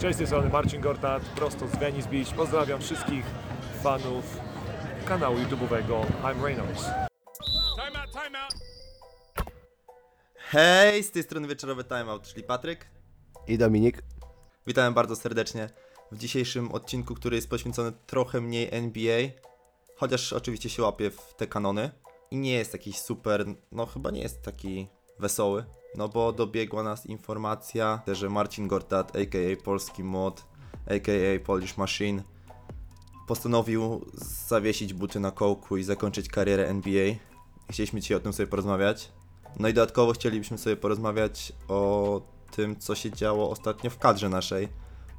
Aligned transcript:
Cześć, 0.00 0.14
z 0.14 0.18
tej 0.18 0.26
strony 0.26 0.48
Marcin 0.48 0.80
Gortat, 0.80 1.22
prosto 1.22 1.68
z 1.68 1.76
Venice 1.76 2.08
Beach. 2.08 2.34
Pozdrawiam 2.34 2.80
wszystkich 2.80 3.24
fanów 3.82 4.40
kanału 5.04 5.36
YouTube'owego 5.36 6.06
I'm 6.22 6.44
Reynolds. 6.44 6.84
Time 7.76 8.00
out, 8.00 8.10
time 8.12 8.38
out. 8.44 8.54
Hej, 10.36 11.02
z 11.02 11.10
tej 11.10 11.22
strony 11.22 11.48
wieczorowy 11.48 11.84
timeout, 11.84 12.22
czyli 12.22 12.42
Patryk. 12.42 12.86
I 13.46 13.58
Dominik. 13.58 14.02
Witam 14.66 14.94
bardzo 14.94 15.16
serdecznie 15.16 15.68
w 16.12 16.18
dzisiejszym 16.18 16.72
odcinku, 16.72 17.14
który 17.14 17.36
jest 17.36 17.50
poświęcony 17.50 17.92
trochę 18.06 18.40
mniej 18.40 18.68
NBA, 18.72 19.28
chociaż 19.96 20.32
oczywiście 20.32 20.70
się 20.70 20.82
łapie 20.82 21.10
w 21.10 21.34
te 21.36 21.46
kanony 21.46 21.90
i 22.30 22.36
nie 22.36 22.52
jest 22.52 22.72
jakiś 22.72 22.98
super, 22.98 23.44
no 23.72 23.86
chyba 23.86 24.10
nie 24.10 24.20
jest 24.20 24.42
taki 24.42 24.88
wesoły, 25.18 25.64
no 25.96 26.08
bo 26.08 26.32
dobiegła 26.32 26.82
nas 26.82 27.06
informacja, 27.06 28.02
że 28.06 28.30
Marcin 28.30 28.68
Gortat, 28.68 29.16
aka 29.16 29.62
Polski 29.64 30.04
Mod, 30.04 30.44
aka 30.86 31.44
Polish 31.44 31.76
Machine, 31.76 32.22
postanowił 33.26 34.06
zawiesić 34.48 34.94
buty 34.94 35.20
na 35.20 35.30
kołku 35.30 35.76
i 35.76 35.84
zakończyć 35.84 36.28
karierę 36.28 36.68
NBA. 36.68 37.14
Chcieliśmy 37.70 38.00
dzisiaj 38.00 38.16
o 38.16 38.20
tym 38.20 38.32
sobie 38.32 38.46
porozmawiać. 38.46 39.12
No 39.58 39.68
i 39.68 39.74
dodatkowo 39.74 40.12
chcielibyśmy 40.12 40.58
sobie 40.58 40.76
porozmawiać 40.76 41.52
o 41.68 42.20
tym, 42.50 42.76
co 42.76 42.94
się 42.94 43.12
działo 43.12 43.50
ostatnio 43.50 43.90
w 43.90 43.98
kadrze 43.98 44.28
naszej. 44.28 44.68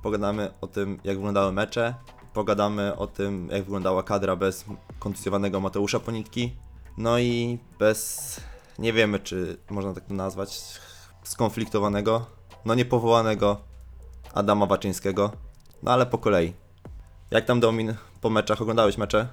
Pogadamy 0.03 0.53
o 0.62 0.67
tym, 0.67 0.99
jak 1.03 1.15
wyglądały 1.15 1.51
mecze, 1.51 1.95
pogadamy 2.34 2.95
o 2.95 3.07
tym, 3.07 3.49
jak 3.51 3.63
wyglądała 3.63 4.03
kadra 4.03 4.35
bez 4.35 4.65
kontuzjowanego 4.99 5.59
Mateusza 5.59 5.99
Ponitki, 5.99 6.55
no 6.98 7.20
i 7.20 7.59
bez, 7.79 8.39
nie 8.79 8.93
wiemy 8.93 9.20
czy 9.20 9.57
można 9.70 9.93
tak 9.93 10.05
to 10.05 10.13
nazwać, 10.13 10.79
skonfliktowanego, 11.23 12.25
no 12.65 12.75
niepowołanego 12.75 13.57
Adama 14.34 14.65
Waczyńskiego, 14.65 15.31
no 15.84 15.91
ale 15.91 16.05
po 16.05 16.17
kolei. 16.17 16.53
Jak 17.31 17.45
tam 17.45 17.59
Domin 17.59 17.93
po 18.21 18.29
meczach? 18.29 18.62
Oglądałeś 18.62 18.98
mecze? 18.98 19.27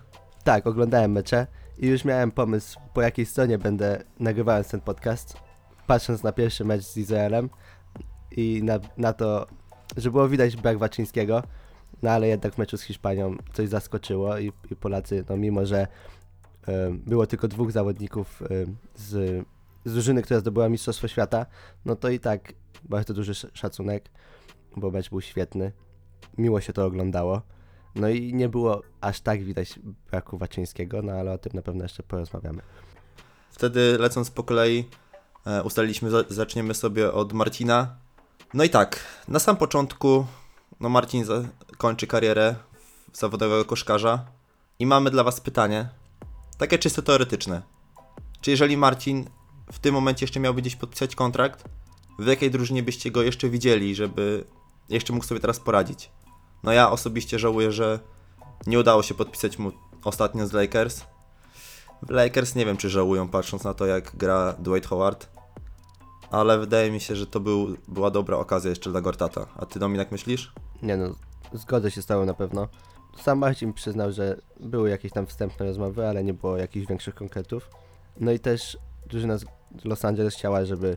Tak, 0.44 0.66
oglądałem 0.66 1.12
mecze 1.12 1.46
i 1.78 1.86
już 1.86 2.04
miałem 2.04 2.30
pomysł, 2.30 2.80
po 2.94 3.02
jakiej 3.02 3.26
stronie 3.26 3.58
będę 3.58 4.04
nagrywając 4.20 4.68
ten 4.68 4.80
podcast. 4.80 5.36
Patrząc 5.86 6.22
na 6.22 6.32
pierwszy 6.32 6.64
mecz 6.64 6.82
z 6.82 6.96
Izraelem 6.96 7.50
i 8.30 8.60
na, 8.64 8.78
na 8.96 9.12
to, 9.12 9.46
że 9.96 10.10
było 10.10 10.28
widać 10.28 10.56
brak 10.56 10.78
Waczyńskiego, 10.78 11.42
no 12.02 12.10
ale 12.10 12.28
jednak 12.28 12.54
w 12.54 12.58
meczu 12.58 12.76
z 12.76 12.82
Hiszpanią 12.82 13.36
coś 13.52 13.68
zaskoczyło 13.68 14.38
i, 14.38 14.52
i 14.70 14.76
Polacy, 14.76 15.24
no 15.28 15.36
mimo 15.36 15.66
że 15.66 15.86
było 16.90 17.26
tylko 17.26 17.48
dwóch 17.48 17.72
zawodników 17.72 18.42
em, 18.42 18.76
z, 18.94 19.44
z 19.84 19.92
drużyny, 19.92 20.22
która 20.22 20.40
zdobyła 20.40 20.68
Mistrzostwo 20.68 21.08
Świata, 21.08 21.46
no 21.84 21.96
to 21.96 22.08
i 22.08 22.20
tak 22.20 22.52
bardzo 22.84 23.14
duży 23.14 23.32
sz- 23.32 23.50
szacunek, 23.58 24.10
bo 24.76 24.90
mecz 24.90 25.10
był 25.10 25.20
świetny. 25.20 25.72
Miło 26.38 26.60
się 26.60 26.72
to 26.72 26.84
oglądało. 26.84 27.42
No 27.94 28.08
i 28.08 28.34
nie 28.34 28.48
było 28.48 28.82
aż 29.00 29.20
tak 29.20 29.44
widać 29.44 29.78
braku 30.10 30.38
Waczyńskiego, 30.38 31.02
no 31.02 31.12
ale 31.12 31.32
o 31.32 31.38
tym 31.38 31.52
na 31.54 31.62
pewno 31.62 31.82
jeszcze 31.82 32.02
porozmawiamy. 32.02 32.62
Wtedy 33.50 33.96
lecąc 33.98 34.30
po 34.30 34.42
kolei 34.42 34.84
e, 35.46 35.62
ustaliliśmy, 35.62 36.10
za- 36.10 36.24
zaczniemy 36.28 36.74
sobie 36.74 37.12
od 37.12 37.32
Marcina. 37.32 37.96
No 38.54 38.64
i 38.64 38.70
tak, 38.70 39.00
na 39.28 39.38
sam 39.38 39.56
początku 39.56 40.26
no 40.80 40.88
Marcin 40.88 41.24
kończy 41.78 42.06
karierę 42.06 42.54
zawodowego 43.12 43.64
koszkarza 43.64 44.24
i 44.78 44.86
mamy 44.86 45.10
dla 45.10 45.24
Was 45.24 45.40
pytanie, 45.40 45.88
takie 46.62 46.78
czysto 46.78 47.02
teoretyczne. 47.02 47.62
Czy 48.40 48.50
jeżeli 48.50 48.76
Marcin 48.76 49.24
w 49.72 49.78
tym 49.78 49.94
momencie 49.94 50.24
jeszcze 50.24 50.40
miałby 50.40 50.60
gdzieś 50.60 50.76
podpisać 50.76 51.14
kontrakt, 51.14 51.64
w 52.18 52.26
jakiej 52.26 52.50
drużynie 52.50 52.82
byście 52.82 53.10
go 53.10 53.22
jeszcze 53.22 53.48
widzieli, 53.48 53.94
żeby 53.94 54.44
jeszcze 54.88 55.12
mógł 55.12 55.24
sobie 55.24 55.40
teraz 55.40 55.60
poradzić? 55.60 56.10
No 56.62 56.72
ja 56.72 56.90
osobiście 56.90 57.38
żałuję, 57.38 57.72
że 57.72 58.00
nie 58.66 58.78
udało 58.78 59.02
się 59.02 59.14
podpisać 59.14 59.58
mu 59.58 59.72
ostatnio 60.04 60.46
z 60.46 60.52
Lakers. 60.52 61.04
Lakers 62.08 62.54
nie 62.54 62.66
wiem, 62.66 62.76
czy 62.76 62.90
żałują, 62.90 63.28
patrząc 63.28 63.64
na 63.64 63.74
to, 63.74 63.86
jak 63.86 64.16
gra 64.16 64.52
Dwight 64.58 64.88
Howard. 64.88 65.28
Ale 66.30 66.58
wydaje 66.58 66.90
mi 66.90 67.00
się, 67.00 67.16
że 67.16 67.26
to 67.26 67.40
był, 67.40 67.76
była 67.88 68.10
dobra 68.10 68.36
okazja 68.36 68.70
jeszcze 68.70 68.90
dla 68.90 69.00
Gortata. 69.00 69.46
A 69.56 69.66
ty, 69.66 69.78
Dominik, 69.78 70.10
myślisz? 70.10 70.52
Nie 70.82 70.96
no, 70.96 71.14
zgodzę 71.52 71.90
się 71.90 72.02
z 72.02 72.06
tobą 72.06 72.24
na 72.24 72.34
pewno. 72.34 72.68
Sam 73.16 73.38
Marcin 73.38 73.72
przyznał, 73.72 74.12
że 74.12 74.36
były 74.60 74.90
jakieś 74.90 75.12
tam 75.12 75.26
wstępne 75.26 75.66
rozmowy, 75.66 76.08
ale 76.08 76.24
nie 76.24 76.34
było 76.34 76.56
jakichś 76.56 76.86
większych 76.86 77.14
konkretów. 77.14 77.70
No 78.20 78.32
i 78.32 78.38
też 78.38 78.78
drużyna 79.06 79.38
z 79.38 79.44
Los 79.84 80.04
Angeles 80.04 80.34
chciała, 80.34 80.64
żeby 80.64 80.96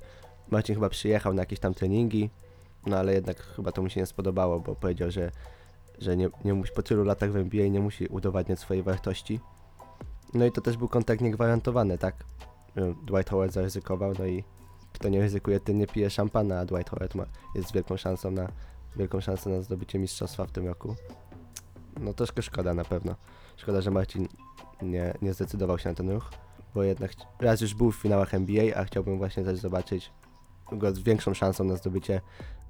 Marcin 0.52 0.76
chyba 0.76 0.90
przyjechał 0.90 1.34
na 1.34 1.42
jakieś 1.42 1.60
tam 1.60 1.74
treningi, 1.74 2.30
no 2.86 2.98
ale 2.98 3.14
jednak 3.14 3.38
chyba 3.42 3.72
to 3.72 3.82
mu 3.82 3.90
się 3.90 4.00
nie 4.00 4.06
spodobało, 4.06 4.60
bo 4.60 4.76
powiedział, 4.76 5.12
że, 5.12 5.32
że 6.00 6.18
nie, 6.18 6.30
nie 6.46 6.54
musi 6.54 6.72
po 6.74 6.84
tylu 6.84 7.04
latach 7.04 7.32
w 7.32 7.36
NBA 7.36 7.68
nie 7.68 7.80
musi 7.80 8.08
udowadniać 8.08 8.60
swojej 8.60 8.84
wartości. 8.84 9.40
No 10.34 10.46
i 10.46 10.52
to 10.52 10.62
też 10.62 10.78
był 10.78 10.88
kontakt 10.88 11.22
niegwarantowany, 11.22 11.98
tak? 11.98 12.16
Dwight 13.06 13.30
Howard 13.30 13.54
zaryzykował, 13.54 14.14
no 14.20 14.26
i 14.26 14.44
kto 14.94 15.10
nie 15.10 15.22
ryzykuje, 15.22 15.60
ten 15.60 15.78
nie 15.78 15.88
pije 15.88 16.10
szampana, 16.10 16.60
a 16.60 16.66
Dwight 16.66 16.90
Howard 16.90 17.16
ma, 17.16 17.26
jest 17.56 17.74
wielką 17.74 17.98
szansą 17.98 18.32
na, 18.32 18.52
wielką 18.96 19.22
szansę 19.22 19.50
na 19.50 19.62
zdobycie 19.62 20.00
mistrzostwa 20.00 20.46
w 20.46 20.52
tym 20.52 20.68
roku. 20.68 20.96
No 22.00 22.14
troszkę 22.14 22.42
szkoda 22.42 22.74
na 22.74 22.86
pewno. 22.86 23.16
Szkoda, 23.58 23.82
że 23.82 23.92
Marcin 23.92 24.28
nie, 24.82 25.14
nie 25.22 25.34
zdecydował 25.34 25.80
się 25.80 25.90
na 25.90 25.96
ten 25.96 26.10
ruch, 26.10 26.30
bo 26.76 26.84
jednak 26.84 27.12
raz 27.40 27.62
już 27.62 27.74
był 27.74 27.92
w 27.92 27.96
finałach 27.96 28.34
NBA, 28.34 28.76
a 28.76 28.84
chciałbym 28.84 29.18
właśnie 29.18 29.44
też 29.44 29.60
zobaczyć 29.60 30.12
go 30.72 30.92
z 30.92 31.00
większą 31.00 31.34
szansą 31.34 31.64
na 31.64 31.76
zdobycie, 31.76 32.22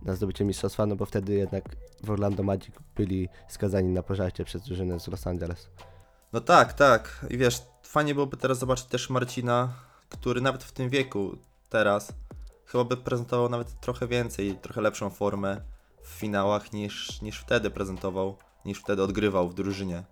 na 0.02 0.16
zdobycie 0.16 0.46
mistrzostwa, 0.46 0.86
no 0.86 0.96
bo 0.96 1.06
wtedy 1.06 1.34
jednak 1.34 1.64
w 2.04 2.12
Orlando 2.12 2.44
Magic 2.44 2.76
byli 2.96 3.30
skazani 3.48 3.94
na 3.94 4.04
pożarcie 4.04 4.46
przez 4.46 4.64
drużynę 4.64 5.00
z 5.00 5.08
Los 5.08 5.28
Angeles. 5.28 5.70
No 6.34 6.42
tak, 6.42 6.74
tak. 6.74 7.26
I 7.30 7.38
wiesz, 7.38 7.62
fajnie 7.84 8.14
byłoby 8.14 8.38
teraz 8.38 8.60
zobaczyć 8.60 8.86
też 8.86 9.10
Marcina, 9.10 9.74
który 10.10 10.42
nawet 10.42 10.64
w 10.64 10.72
tym 10.72 10.90
wieku, 10.90 11.38
teraz, 11.70 12.14
chyba 12.66 12.84
by 12.84 12.98
prezentował 12.98 13.50
nawet 13.50 13.80
trochę 13.80 14.08
więcej, 14.08 14.56
trochę 14.62 14.82
lepszą 14.82 15.10
formę 15.10 15.62
w 16.04 16.08
finałach 16.08 16.74
niż, 16.74 17.22
niż 17.22 17.40
wtedy 17.40 17.70
prezentował, 17.70 18.38
niż 18.66 18.80
wtedy 18.80 19.04
odgrywał 19.04 19.50
w 19.50 19.54
drużynie. 19.54 20.04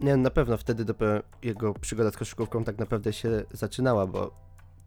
Nie, 0.00 0.16
na 0.16 0.30
pewno 0.30 0.56
wtedy 0.56 0.84
dopiero 0.84 1.22
jego 1.42 1.74
przygoda 1.74 2.10
z 2.10 2.16
koszykówką 2.16 2.64
tak 2.64 2.78
naprawdę 2.78 3.12
się 3.12 3.44
zaczynała, 3.52 4.06
bo 4.06 4.30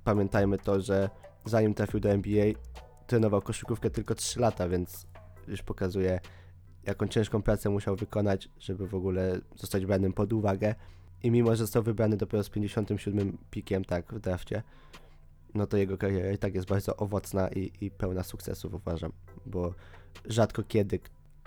pamiętajmy 0.04 0.58
to, 0.58 0.82
że 0.82 1.10
zanim 1.46 1.74
trafił 1.74 2.00
do 2.00 2.10
NBA, 2.10 2.46
trenował 3.08 3.42
koszykówkę 3.42 3.90
tylko 3.90 4.16
3 4.16 4.40
lata, 4.40 4.70
więc 4.70 5.08
już 5.48 5.62
pokazuje, 5.62 6.20
jaką 6.84 7.08
ciężką 7.08 7.42
pracę 7.42 7.70
musiał 7.70 7.96
wykonać, 7.96 8.50
żeby 8.60 8.88
w 8.88 8.96
ogóle 8.96 9.40
zostać 9.56 9.86
branym 9.86 10.14
pod 10.14 10.34
uwagę. 10.34 10.76
I 11.24 11.32
mimo, 11.32 11.50
że 11.50 11.58
został 11.58 11.84
wybrany 11.84 12.18
dopiero 12.18 12.44
z 12.44 12.50
57 12.50 13.38
pikiem, 13.52 13.86
tak, 13.86 14.14
w 14.14 14.20
drafcie, 14.20 14.64
no 15.54 15.68
to 15.68 15.78
jego 15.78 15.98
kariera 15.98 16.32
i 16.32 16.38
tak 16.38 16.56
jest 16.56 16.68
bardzo 16.68 16.96
owocna 16.98 17.50
i, 17.50 17.72
i 17.82 17.92
pełna 17.92 18.24
sukcesów, 18.24 18.74
uważam, 18.74 19.12
bo 19.46 19.74
rzadko 20.26 20.64
kiedy 20.64 21.00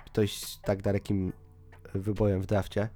ktoś 0.06 0.56
tak 0.56 0.82
dalekim 0.82 1.32
wyborem 1.94 2.42
w 2.42 2.46
drafcie 2.46 2.88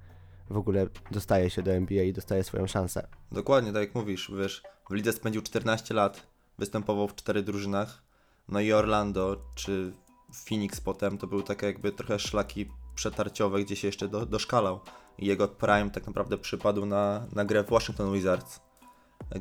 w 0.49 0.57
ogóle 0.57 0.87
dostaje 1.11 1.49
się 1.49 1.63
do 1.63 1.71
NBA 1.71 2.03
i 2.03 2.13
dostaje 2.13 2.43
swoją 2.43 2.67
szansę. 2.67 3.07
Dokładnie, 3.31 3.73
tak 3.73 3.81
jak 3.81 3.95
mówisz, 3.95 4.31
wiesz, 4.37 4.63
w 4.89 4.93
lidze 4.93 5.13
spędził 5.13 5.41
14 5.41 5.93
lat, 5.93 6.27
występował 6.57 7.07
w 7.07 7.15
czterech 7.15 7.43
drużynach, 7.43 8.03
no 8.47 8.59
i 8.59 8.73
Orlando 8.73 9.41
czy 9.55 9.93
Phoenix 10.33 10.81
potem 10.81 11.17
to 11.17 11.27
były 11.27 11.43
takie 11.43 11.65
jakby 11.65 11.91
trochę 11.91 12.19
szlaki 12.19 12.71
przetarciowe, 12.95 13.63
gdzie 13.63 13.75
się 13.75 13.87
jeszcze 13.87 14.07
do, 14.07 14.25
doszkalał. 14.25 14.79
I 15.17 15.25
jego 15.25 15.47
prime 15.47 15.89
tak 15.89 16.07
naprawdę 16.07 16.37
przypadł 16.37 16.85
na, 16.85 17.27
na 17.33 17.45
grę 17.45 17.63
w 17.63 17.69
Washington 17.69 18.13
Wizards, 18.13 18.59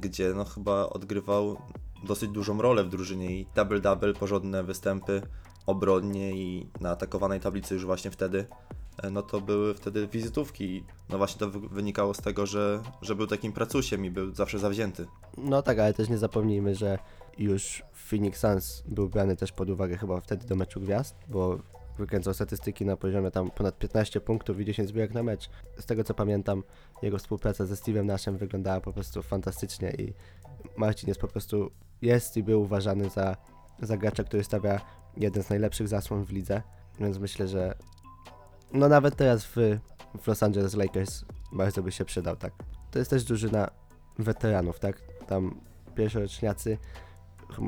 gdzie 0.01 0.33
no 0.35 0.45
chyba 0.45 0.89
odgrywał 0.89 1.57
dosyć 2.05 2.31
dużą 2.31 2.63
rolę 2.63 2.85
w 2.85 2.89
drużynie 2.89 3.41
i 3.41 3.47
double-double, 3.55 4.15
porządne 4.15 4.63
występy 4.63 5.23
obronnie 5.67 6.31
i 6.31 6.71
na 6.81 6.91
atakowanej 6.91 7.41
tablicy 7.41 7.75
już 7.75 7.87
właśnie 7.87 8.11
wtedy 8.11 8.47
no 9.11 9.23
to 9.23 9.41
były 9.41 9.75
wtedy 9.75 10.07
wizytówki. 10.09 10.85
No 11.09 11.19
właśnie 11.19 11.39
to 11.39 11.51
wy- 11.51 11.69
wynikało 11.69 12.15
z 12.15 12.19
tego, 12.19 12.47
że, 12.47 12.83
że 13.03 13.15
był 13.15 13.27
takim 13.27 13.53
pracusiem 13.53 14.05
i 14.05 14.11
był 14.11 14.35
zawsze 14.35 14.59
zawzięty. 14.59 15.07
No 15.39 15.63
tak, 15.63 15.79
ale 15.79 15.95
też 15.95 16.09
nie 16.09 16.19
zapomnijmy, 16.19 16.75
że 16.75 16.99
już 17.39 17.83
Phoenix 17.93 18.41
Suns 18.41 18.83
był 18.87 19.09
brany 19.09 19.37
też 19.37 19.53
pod 19.53 19.71
uwagę 19.71 19.97
chyba 19.97 20.21
wtedy 20.21 20.47
do 20.47 20.57
meczu 20.57 20.81
gwiazd, 20.81 21.17
bo 21.29 21.59
wykręcał 21.99 22.35
statystyki 22.35 22.85
na 22.87 22.97
poziomie 22.97 23.31
tam 23.31 23.51
ponad 23.51 23.79
15 23.79 24.21
punktów 24.21 24.61
i 24.61 24.65
10 24.65 24.89
zbiórek 24.89 25.15
na 25.15 25.23
mecz. 25.23 25.51
Z 25.79 25.87
tego 25.87 26.05
co 26.05 26.15
pamiętam, 26.15 26.63
jego 27.03 27.19
współpraca 27.19 27.67
ze 27.67 27.75
Steve'em 27.75 28.05
Nashem 28.05 28.37
wyglądała 28.37 28.81
po 28.81 28.93
prostu 28.93 29.23
fantastycznie 29.23 29.91
i 29.91 30.13
Marcin 30.77 31.09
jest 31.09 31.21
po 31.21 31.29
prostu, 31.29 31.71
jest 32.03 32.37
i 32.37 32.43
był 32.43 32.63
uważany 32.63 33.11
za, 33.11 33.37
za 33.83 33.97
gracza, 33.97 34.25
który 34.25 34.45
stawia 34.45 34.81
jeden 35.17 35.43
z 35.43 35.51
najlepszych 35.51 35.89
zasłon 35.89 36.25
w 36.25 36.31
lidze, 36.31 36.63
więc 37.01 37.19
myślę, 37.19 37.49
że 37.49 37.75
no 38.73 38.89
nawet 38.89 39.17
teraz 39.17 39.45
w, 39.45 39.57
w 40.21 40.27
Los 40.27 40.43
Angeles 40.43 40.75
Lakers 40.75 41.25
bardzo 41.53 41.83
by 41.83 41.93
się 41.93 42.05
przydał, 42.05 42.37
tak. 42.37 42.53
To 42.91 42.99
jest 42.99 43.11
też 43.11 43.25
drużyna 43.25 43.71
weteranów, 44.19 44.81
tak? 44.81 45.03
Tam 45.27 45.61
pierwszoroczniacy 45.95 46.79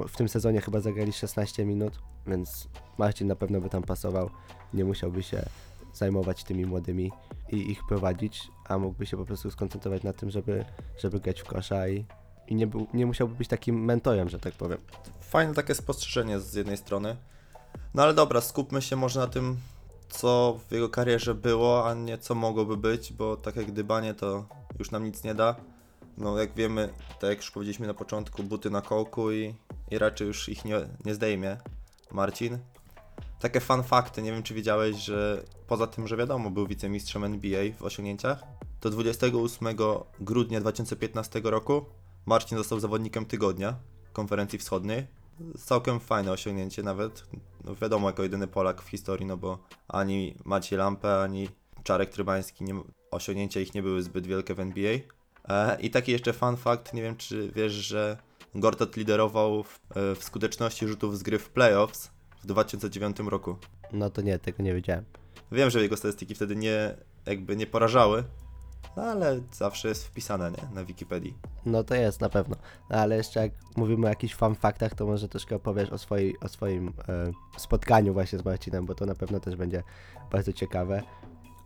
w 0.08 0.17
tym 0.17 0.29
sezonie 0.29 0.61
chyba 0.61 0.81
zagrali 0.81 1.12
16 1.12 1.64
minut, 1.64 1.99
więc 2.26 2.69
Marcin 2.99 3.26
na 3.26 3.37
pewno 3.37 3.61
by 3.61 3.69
tam 3.69 3.82
pasował. 3.82 4.31
Nie 4.75 4.85
musiałby 4.85 5.23
się 5.23 5.43
zajmować 5.94 6.44
tymi 6.44 6.67
młodymi 6.67 7.12
i 7.49 7.70
ich 7.70 7.81
prowadzić, 7.88 8.49
a 8.69 8.79
mógłby 8.79 9.06
się 9.06 9.17
po 9.17 9.25
prostu 9.25 9.50
skoncentrować 9.50 10.02
na 10.02 10.12
tym, 10.12 10.31
żeby, 10.31 10.64
żeby 10.99 11.20
grać 11.20 11.41
w 11.41 11.44
kosza 11.44 11.88
i, 11.88 12.05
i 12.49 12.55
nie, 12.55 12.67
był, 12.67 12.87
nie 12.94 13.06
musiałby 13.06 13.35
być 13.35 13.49
takim 13.49 13.85
mentorem, 13.85 14.29
że 14.29 14.38
tak 14.38 14.55
powiem. 14.55 14.79
Fajne 15.20 15.55
takie 15.55 15.75
spostrzeżenie 15.75 16.41
z 16.41 16.55
jednej 16.55 16.76
strony. 16.76 17.17
No 17.94 18.02
ale 18.02 18.14
dobra, 18.14 18.41
skupmy 18.41 18.82
się 18.82 18.97
może 18.97 19.20
na 19.20 19.26
tym, 19.26 19.56
co 20.11 20.59
w 20.69 20.73
jego 20.73 20.89
karierze 20.89 21.35
było, 21.35 21.89
a 21.89 21.95
nie 21.95 22.19
co 22.19 22.35
mogłoby 22.35 22.77
być, 22.77 23.12
bo 23.12 23.37
tak 23.37 23.57
jak 23.57 23.67
gdybanie 23.67 24.15
to 24.15 24.47
już 24.79 24.91
nam 24.91 25.05
nic 25.05 25.25
nie 25.25 25.35
da. 25.35 25.57
No 26.19 26.39
jak 26.39 26.55
wiemy, 26.55 26.95
tak 27.21 27.31
jak 27.31 27.39
już 27.39 27.51
powiedzieliśmy 27.51 27.87
na 27.87 27.95
początku, 27.95 28.43
buty 28.43 28.71
na 28.71 28.83
kołku 28.83 29.33
i, 29.33 29.55
i 29.91 29.99
raczej 29.99 30.27
już 30.27 30.49
ich 30.49 30.65
nie, 30.65 30.77
nie 31.05 31.15
zdejmie 31.15 31.57
Marcin. 32.12 32.59
Takie 33.41 33.61
fun 33.61 33.83
fakty, 33.83 34.23
nie 34.23 34.33
wiem 34.33 34.43
czy 34.43 34.55
wiedziałeś, 34.55 34.97
że 34.97 35.45
poza 35.67 35.87
tym, 35.87 36.09
że 36.09 36.17
wiadomo, 36.17 36.51
był 36.51 36.67
wicemistrzem 36.67 37.25
NBA 37.25 37.62
w 37.79 37.83
osiągnięciach, 37.83 38.43
to 38.81 38.91
28 38.91 39.77
grudnia 40.21 40.61
2015 40.61 41.41
roku 41.45 41.85
Marcin 42.27 42.59
został 42.59 42.81
zawodnikiem 42.81 43.27
tygodnia 43.27 43.75
konferencji 44.12 44.59
wschodniej. 44.59 45.20
Całkiem 45.59 46.01
fajne 46.01 46.33
osiągnięcie 46.33 46.83
nawet. 46.83 47.27
No 47.65 47.75
wiadomo, 47.75 48.09
jako 48.09 48.23
jedyny 48.23 48.47
Polak 48.47 48.83
w 48.83 48.89
historii, 48.89 49.27
no 49.27 49.37
bo 49.37 49.59
ani 49.89 50.35
Maciej 50.45 50.79
Lampę, 50.79 51.23
ani 51.23 51.49
Czarek 51.83 52.11
Trybański, 52.11 52.65
nie, 52.65 52.75
osiągnięcia 53.11 53.61
ich 53.61 53.75
nie 53.75 53.83
były 53.83 54.03
zbyt 54.03 54.27
wielkie 54.27 54.55
w 54.55 54.61
NBA. 54.61 54.93
E, 55.49 55.81
I 55.81 55.91
taki 55.91 56.13
jeszcze 56.13 56.33
fun 56.33 56.57
fact, 56.57 56.95
nie 56.95 57.03
wiem 57.03 57.17
czy 57.17 57.53
wiesz, 57.55 57.73
że 57.73 58.17
Gortat 58.55 58.97
liderował 58.97 59.63
w, 59.63 59.81
e, 59.97 60.15
w 60.15 60.25
skuteczności 60.25 60.89
rzutów 60.89 61.19
z 61.19 61.23
gry 61.23 61.39
w 61.39 61.51
playoffs 61.51 62.11
w 62.43 62.47
2009 62.47 63.17
roku. 63.21 63.57
No 63.93 64.11
to 64.11 64.23
nie, 64.23 64.39
tego 64.39 64.63
nie 64.63 64.75
wiedziałem. 64.75 65.05
Wiem, 65.53 65.71
że 65.71 65.83
jego 65.83 65.97
statystyki 65.97 66.35
wtedy 66.35 66.57
nie, 66.57 66.95
jakby 67.27 67.57
nie 67.57 67.67
porażały, 67.67 68.25
no 68.97 69.03
ale 69.03 69.41
zawsze 69.53 69.89
jest 69.89 70.07
wpisane, 70.07 70.51
nie? 70.51 70.75
Na 70.75 70.85
Wikipedii. 70.85 71.35
No 71.67 71.85
to 71.85 71.95
jest 71.95 72.21
na 72.21 72.29
pewno. 72.29 72.57
No, 72.91 72.97
ale 72.97 73.17
jeszcze 73.17 73.41
jak 73.41 73.53
mówimy 73.77 74.07
o 74.07 74.09
jakichś 74.09 74.35
fun 74.35 74.55
faktach, 74.55 74.95
to 74.95 75.07
może 75.07 75.29
troszkę 75.29 75.57
opowiesz 75.57 75.91
o, 75.91 75.99
swojej, 75.99 76.41
o 76.41 76.49
swoim 76.49 76.89
e, 76.89 77.33
spotkaniu 77.57 78.13
właśnie 78.13 78.39
z 78.39 78.45
Marcinem, 78.45 78.87
bo 78.87 78.95
to 78.95 79.07
na 79.07 79.15
pewno 79.15 79.41
też 79.41 79.57
będzie 79.57 79.83
bardzo 80.33 80.53
ciekawe. 80.53 81.03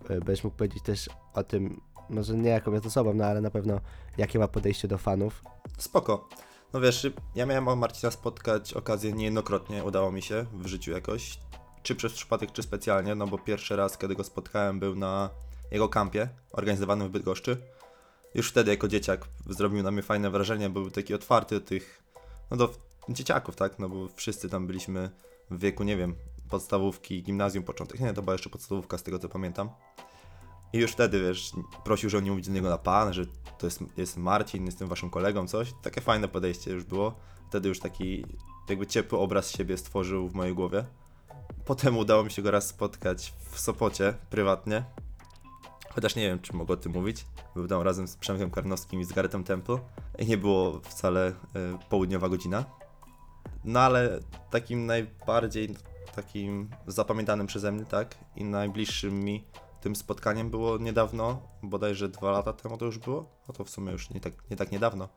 E, 0.08 0.20
będziesz 0.20 0.44
mógł 0.44 0.56
powiedzieć 0.56 0.82
też 0.82 1.08
o 1.34 1.44
tym, 1.44 1.80
może 2.10 2.34
nie 2.34 2.50
jaką 2.50 2.72
jest 2.72 2.86
osobą, 2.86 3.14
no 3.14 3.24
ale 3.24 3.40
na 3.40 3.50
pewno 3.50 3.80
jakie 4.18 4.38
ma 4.38 4.48
podejście 4.48 4.88
do 4.88 4.98
fanów. 4.98 5.44
Spoko. 5.78 6.28
No 6.72 6.80
wiesz, 6.80 7.06
ja 7.34 7.46
miałem 7.46 7.68
o 7.68 7.76
Marcina 7.76 8.10
spotkać 8.10 8.72
okazję 8.72 9.12
niejednokrotnie, 9.12 9.84
udało 9.84 10.12
mi 10.12 10.22
się 10.22 10.46
w 10.52 10.66
życiu 10.66 10.90
jakoś. 10.90 11.38
Czy 11.82 11.94
przez 11.94 12.12
przypadek, 12.12 12.52
czy 12.52 12.62
specjalnie, 12.62 13.14
no 13.14 13.26
bo 13.26 13.38
pierwszy 13.38 13.76
raz, 13.76 13.98
kiedy 13.98 14.14
go 14.14 14.24
spotkałem, 14.24 14.80
był 14.80 14.94
na 14.94 15.30
jego 15.70 15.88
kampie 15.88 16.28
organizowanym 16.52 17.08
w 17.08 17.10
Bydgoszczy. 17.10 17.56
Już 18.34 18.50
wtedy, 18.50 18.70
jako 18.70 18.88
dzieciak, 18.88 19.28
zrobił 19.50 19.82
na 19.82 19.90
mnie 19.90 20.02
fajne 20.02 20.30
wrażenie, 20.30 20.70
był 20.70 20.90
taki 20.90 21.14
otwarty 21.14 21.60
do 21.60 21.66
tych, 21.66 22.02
no 22.50 22.56
do 22.56 22.72
dzieciaków, 23.08 23.56
tak, 23.56 23.78
no 23.78 23.88
bo 23.88 24.08
wszyscy 24.16 24.48
tam 24.48 24.66
byliśmy 24.66 25.10
w 25.50 25.58
wieku, 25.58 25.84
nie 25.84 25.96
wiem, 25.96 26.14
podstawówki, 26.50 27.22
gimnazjum, 27.22 27.64
początek, 27.64 28.00
nie, 28.00 28.12
to 28.12 28.22
była 28.22 28.34
jeszcze 28.34 28.50
podstawówka, 28.50 28.98
z 28.98 29.02
tego 29.02 29.18
co 29.18 29.28
pamiętam. 29.28 29.70
I 30.72 30.78
już 30.78 30.92
wtedy, 30.92 31.20
wiesz, 31.20 31.52
prosił, 31.84 32.10
że 32.10 32.22
nie 32.22 32.30
mówić 32.30 32.46
do 32.46 32.52
niego 32.52 32.70
na 32.70 32.78
pan, 32.78 33.12
że 33.12 33.26
to 33.58 33.66
jest, 33.66 33.80
jest 33.96 34.16
Marcin, 34.16 34.66
jestem 34.66 34.88
waszym 34.88 35.10
kolegą, 35.10 35.46
coś. 35.46 35.74
Takie 35.82 36.00
fajne 36.00 36.28
podejście 36.28 36.70
już 36.70 36.84
było. 36.84 37.14
Wtedy 37.48 37.68
już 37.68 37.80
taki 37.80 38.26
jakby 38.68 38.86
ciepły 38.86 39.18
obraz 39.18 39.50
siebie 39.50 39.78
stworzył 39.78 40.28
w 40.28 40.34
mojej 40.34 40.54
głowie. 40.54 40.84
Potem 41.64 41.98
udało 41.98 42.24
mi 42.24 42.30
się 42.30 42.42
go 42.42 42.50
raz 42.50 42.66
spotkać 42.66 43.34
w 43.50 43.60
Sopocie, 43.60 44.14
prywatnie. 44.30 44.84
Chociaż 45.94 46.16
nie 46.16 46.22
wiem, 46.22 46.38
czy 46.38 46.56
mogę 46.56 46.74
o 46.74 46.76
tym 46.76 46.92
mówić. 46.92 47.26
Był 47.54 47.68
tam 47.68 47.82
razem 47.82 48.08
z 48.08 48.16
Przemkiem 48.16 48.50
Karnowskim 48.50 49.00
i 49.00 49.04
z 49.04 49.12
Garetem 49.12 49.44
Temple. 49.44 49.78
I 50.18 50.26
nie 50.26 50.38
było 50.38 50.80
wcale 50.80 51.28
y, 51.30 51.34
południowa 51.88 52.28
godzina. 52.28 52.64
No 53.64 53.80
ale 53.80 54.20
takim 54.50 54.86
najbardziej 54.86 55.74
takim 56.14 56.70
zapamiętanym 56.86 57.46
przeze 57.46 57.72
mnie, 57.72 57.84
tak, 57.84 58.18
i 58.36 58.44
najbliższym 58.44 59.24
mi 59.24 59.44
tym 59.80 59.96
spotkaniem 59.96 60.50
było 60.50 60.78
niedawno, 60.78 61.42
bodajże 61.62 62.08
dwa 62.08 62.30
lata 62.30 62.52
temu 62.52 62.78
to 62.78 62.84
już 62.84 62.98
było, 62.98 63.30
no 63.48 63.54
to 63.54 63.64
w 63.64 63.70
sumie 63.70 63.92
już 63.92 64.10
nie 64.10 64.20
tak, 64.20 64.32
nie 64.50 64.56
tak 64.56 64.72
niedawno. 64.72 65.08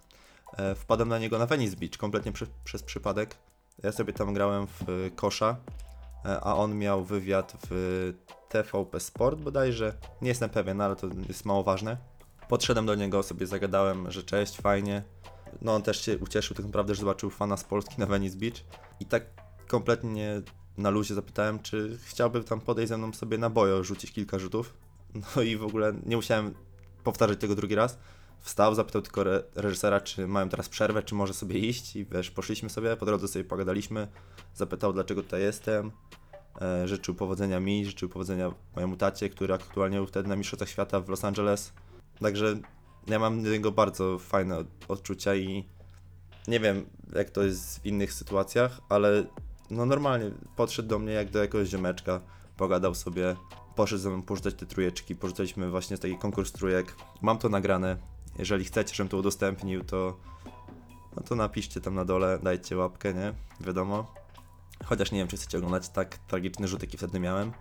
E, 0.58 0.76
wpadłem 0.76 1.10
na 1.10 1.20
niego 1.20 1.38
na 1.38 1.46
Venice 1.46 1.78
Beach, 1.78 1.98
kompletnie 1.98 2.32
przy, 2.32 2.48
przez 2.64 2.84
przypadek. 2.84 3.36
Ja 3.84 3.92
sobie 3.92 4.14
tam 4.14 4.34
grałem 4.34 4.68
w 4.68 4.82
e, 4.82 5.12
kosza, 5.12 5.58
e, 6.26 6.40
a 6.40 6.56
on 6.56 6.78
miał 6.78 7.04
wywiad 7.04 7.54
w 7.70 8.14
TVP 8.50 9.00
Sport 9.00 9.40
bodajże. 9.40 9.94
Nie 10.22 10.30
jestem 10.30 10.50
pewien, 10.50 10.82
ale 10.82 10.96
to 10.96 11.08
jest 11.28 11.46
mało 11.46 11.64
ważne. 11.64 11.98
Podszedłem 12.50 12.86
do 12.86 12.96
niego, 12.96 13.24
sobie 13.24 13.48
zagadałem, 13.48 14.12
że 14.12 14.24
cześć, 14.24 14.58
fajnie. 14.58 15.04
No 15.62 15.76
on 15.76 15.82
też 15.82 16.06
się 16.06 16.18
ucieszył 16.18 16.58
tak 16.58 16.66
naprawdę, 16.66 16.96
że 16.96 17.00
zobaczył 17.00 17.30
fana 17.30 17.58
z 17.58 17.64
Polski 17.64 17.96
na 17.98 18.06
Venice 18.06 18.38
Beach. 18.38 18.58
I 19.00 19.06
tak 19.06 19.24
kompletnie 19.68 20.42
na 20.78 20.90
luzie 20.90 21.16
zapytałem, 21.16 21.60
czy 21.60 21.98
chciałby 22.06 22.44
tam 22.44 22.62
podejść 22.62 22.90
ze 22.90 22.98
mną 22.98 23.14
sobie 23.14 23.38
na 23.38 23.50
bojo, 23.50 23.84
rzucić 23.84 24.12
kilka 24.12 24.40
rzutów. 24.40 24.74
No 25.36 25.42
i 25.42 25.58
w 25.58 25.64
ogóle 25.64 25.94
nie 26.06 26.16
musiałem 26.16 26.54
powtarzać 27.04 27.40
tego 27.40 27.56
drugi 27.56 27.76
raz. 27.76 27.98
Wstał, 28.40 28.76
zapytał 28.76 29.02
tylko 29.02 29.22
re 29.22 29.44
reżysera, 29.56 30.02
czy 30.02 30.28
mają 30.28 30.50
teraz 30.50 30.70
przerwę, 30.70 31.04
czy 31.04 31.16
może 31.16 31.34
sobie 31.34 31.60
iść 31.60 31.96
i 31.96 32.06
wiesz, 32.06 32.32
poszliśmy 32.32 32.70
sobie, 32.70 32.98
po 32.98 33.06
drodze 33.06 33.28
sobie 33.28 33.46
pogadaliśmy, 33.46 34.08
zapytał 34.56 34.94
dlaczego 34.94 35.24
tutaj 35.24 35.42
jestem, 35.42 35.92
życzył 36.86 37.16
powodzenia 37.16 37.60
mi, 37.60 37.86
życzył 37.86 38.10
powodzenia 38.10 38.52
mojemu 38.76 38.98
tacie, 38.98 39.30
który 39.30 39.54
aktualnie 39.54 39.98
był 39.98 40.08
wtedy 40.08 40.30
na 40.30 40.36
Mistrzostwach 40.36 40.70
Świata 40.70 41.00
w 41.00 41.10
Los 41.10 41.24
Angeles. 41.24 41.74
Także 42.20 42.60
ja 43.08 43.20
mam 43.20 43.44
do 43.44 43.50
niego 43.50 43.72
bardzo 43.72 44.20
fajne 44.20 44.58
od- 44.58 44.68
odczucia 44.88 45.36
i 45.36 45.66
nie 46.48 46.60
wiem 46.60 46.86
jak 47.16 47.30
to 47.30 47.44
jest 47.44 47.80
w 47.80 47.86
innych 47.86 48.14
sytuacjach, 48.14 48.82
ale 48.90 49.24
no 49.70 49.86
normalnie 49.86 50.32
podszedł 50.56 50.90
do 50.90 51.00
mnie 51.00 51.14
jak 51.14 51.30
do 51.30 51.40
jakiegoś 51.40 51.68
ziomeczka, 51.68 52.22
pogadał 52.58 52.96
sobie, 52.96 53.36
poszedł 53.76 54.02
ze 54.02 54.10
mną 54.10 54.22
porzucać 54.22 54.54
te 54.54 54.66
trójeczki, 54.66 55.16
porzucaliśmy 55.16 55.70
właśnie 55.70 55.98
taki 55.98 56.18
konkurs 56.18 56.52
trójek. 56.52 56.96
Mam 57.22 57.38
to 57.38 57.50
nagrane, 57.50 57.98
jeżeli 58.40 58.66
chcecie, 58.66 58.96
żebym 58.96 59.10
to 59.10 59.18
udostępnił, 59.18 59.84
to 59.84 60.18
no 61.16 61.24
to 61.24 61.36
napiszcie 61.36 61.82
tam 61.82 61.96
na 61.96 62.06
dole, 62.06 62.40
dajcie 62.44 62.78
łapkę, 62.78 63.14
nie? 63.14 63.34
Wiadomo. 63.62 64.14
Chociaż 64.86 65.12
nie 65.12 65.20
wiem, 65.20 65.28
czy 65.28 65.38
chcecie 65.38 65.58
oglądać 65.58 65.90
tak 65.90 66.18
tragiczny 66.18 66.68
rzut, 66.68 66.82
jaki 66.82 66.98
wtedy 66.98 67.20
miałem. 67.20 67.52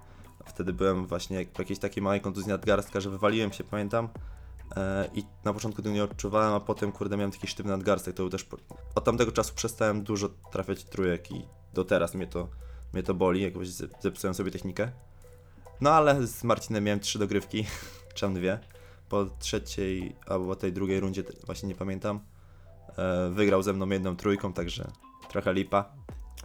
Wtedy 0.47 0.73
byłem 0.73 1.07
właśnie 1.07 1.47
po 1.47 1.63
jakiejś 1.63 1.79
takiej 1.79 2.03
małej 2.03 2.21
kontuzji 2.21 2.49
nadgarstka, 2.49 3.01
że 3.01 3.11
wywaliłem 3.11 3.53
się, 3.53 3.65
pamiętam. 3.65 4.09
E, 4.77 5.09
I 5.15 5.25
na 5.45 5.53
początku 5.53 5.83
tego 5.83 5.95
nie 5.95 6.05
odczuwałem, 6.05 6.53
a 6.55 6.61
potem 6.61 6.93
kurde 6.93 7.17
miałem 7.17 7.31
taki 7.31 7.47
sztywny 7.47 7.73
nadgarstek, 7.73 8.17
to 8.17 8.23
był 8.23 8.31
też... 8.31 8.47
Od 8.95 9.05
tamtego 9.05 9.33
czasu 9.33 9.55
przestałem 9.55 10.03
dużo 10.03 10.29
trafiać 10.29 10.85
trójek 10.85 11.31
i 11.31 11.47
do 11.75 11.85
teraz 11.85 12.15
mnie 12.15 12.27
to, 12.27 12.49
mnie 12.93 13.03
to 13.03 13.15
boli, 13.15 13.43
jakoś 13.43 13.69
ze- 13.69 13.89
zepsułem 14.01 14.35
sobie 14.35 14.51
technikę. 14.51 14.91
No 15.81 15.91
ale 15.91 16.27
z 16.27 16.45
Marcinem 16.45 16.85
miałem 16.85 17.01
trzy 17.01 17.19
dogrywki, 17.19 17.67
czy 18.15 18.21
tam 18.21 18.35
dwie. 18.35 18.59
Po 19.09 19.27
trzeciej 19.39 20.17
albo 20.27 20.57
tej 20.57 20.73
drugiej 20.73 21.01
rundzie, 21.01 21.25
właśnie 21.47 21.69
nie 21.69 21.75
pamiętam, 21.75 22.21
e, 22.99 23.31
wygrał 23.31 23.63
ze 23.63 23.73
mną 23.73 23.89
jedną 23.89 24.17
trójką, 24.17 24.53
także 24.53 24.91
trochę 25.29 25.53
lipa. 25.53 25.93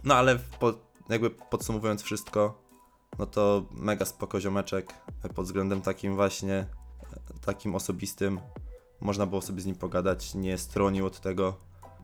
No 0.04 0.14
ale 0.14 0.38
po, 0.60 0.74
jakby 1.08 1.30
podsumowując 1.30 2.02
wszystko, 2.02 2.62
no 3.18 3.26
to 3.26 3.66
mega 3.70 4.04
spoko 4.04 4.40
ziomeczek 4.40 4.94
pod 5.34 5.46
względem 5.46 5.82
takim 5.82 6.16
właśnie, 6.16 6.66
takim 7.44 7.74
osobistym. 7.74 8.40
Można 9.00 9.26
było 9.26 9.42
sobie 9.42 9.60
z 9.60 9.66
nim 9.66 9.76
pogadać, 9.76 10.34
nie 10.34 10.58
stronił 10.58 11.06
od 11.06 11.20
tego, 11.20 11.56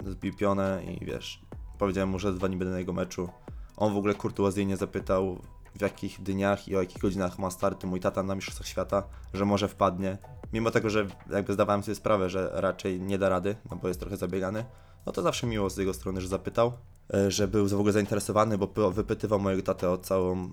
zbił 0.06 0.36
pionę 0.36 0.82
i 0.84 1.04
wiesz, 1.04 1.42
powiedziałem 1.78 2.08
mu, 2.08 2.18
że 2.18 2.32
dwa 2.32 2.48
nie 2.48 2.56
będę 2.56 2.72
na 2.72 2.78
jego 2.78 2.92
meczu. 2.92 3.28
On 3.76 3.94
w 3.94 3.96
ogóle 3.96 4.14
kurtuazyjnie 4.14 4.76
zapytał, 4.76 5.38
w 5.74 5.80
jakich 5.80 6.22
dniach 6.22 6.68
i 6.68 6.76
o 6.76 6.80
jakich 6.80 6.98
godzinach 6.98 7.38
ma 7.38 7.50
starty 7.50 7.86
mój 7.86 8.00
tata 8.00 8.22
na 8.22 8.34
Mistrzostwach 8.34 8.66
Świata, 8.66 9.02
że 9.34 9.44
może 9.44 9.68
wpadnie. 9.68 10.18
Mimo 10.52 10.70
tego, 10.70 10.90
że 10.90 11.06
jakby 11.30 11.52
zdawałem 11.52 11.82
sobie 11.82 11.94
sprawę, 11.94 12.30
że 12.30 12.50
raczej 12.52 13.00
nie 13.00 13.18
da 13.18 13.28
rady, 13.28 13.56
no 13.70 13.76
bo 13.76 13.88
jest 13.88 14.00
trochę 14.00 14.16
zabiegany, 14.16 14.64
no 15.06 15.12
to 15.12 15.22
zawsze 15.22 15.46
miło 15.46 15.70
z 15.70 15.76
jego 15.76 15.94
strony, 15.94 16.20
że 16.20 16.28
zapytał, 16.28 16.72
e, 17.14 17.30
że 17.30 17.48
był 17.48 17.68
w 17.68 17.74
ogóle 17.74 17.92
zainteresowany, 17.92 18.58
bo 18.58 18.66
py- 18.66 18.92
wypytywał 18.92 19.40
mojego 19.40 19.62
tatę 19.62 19.90
o 19.90 19.98
całą, 19.98 20.50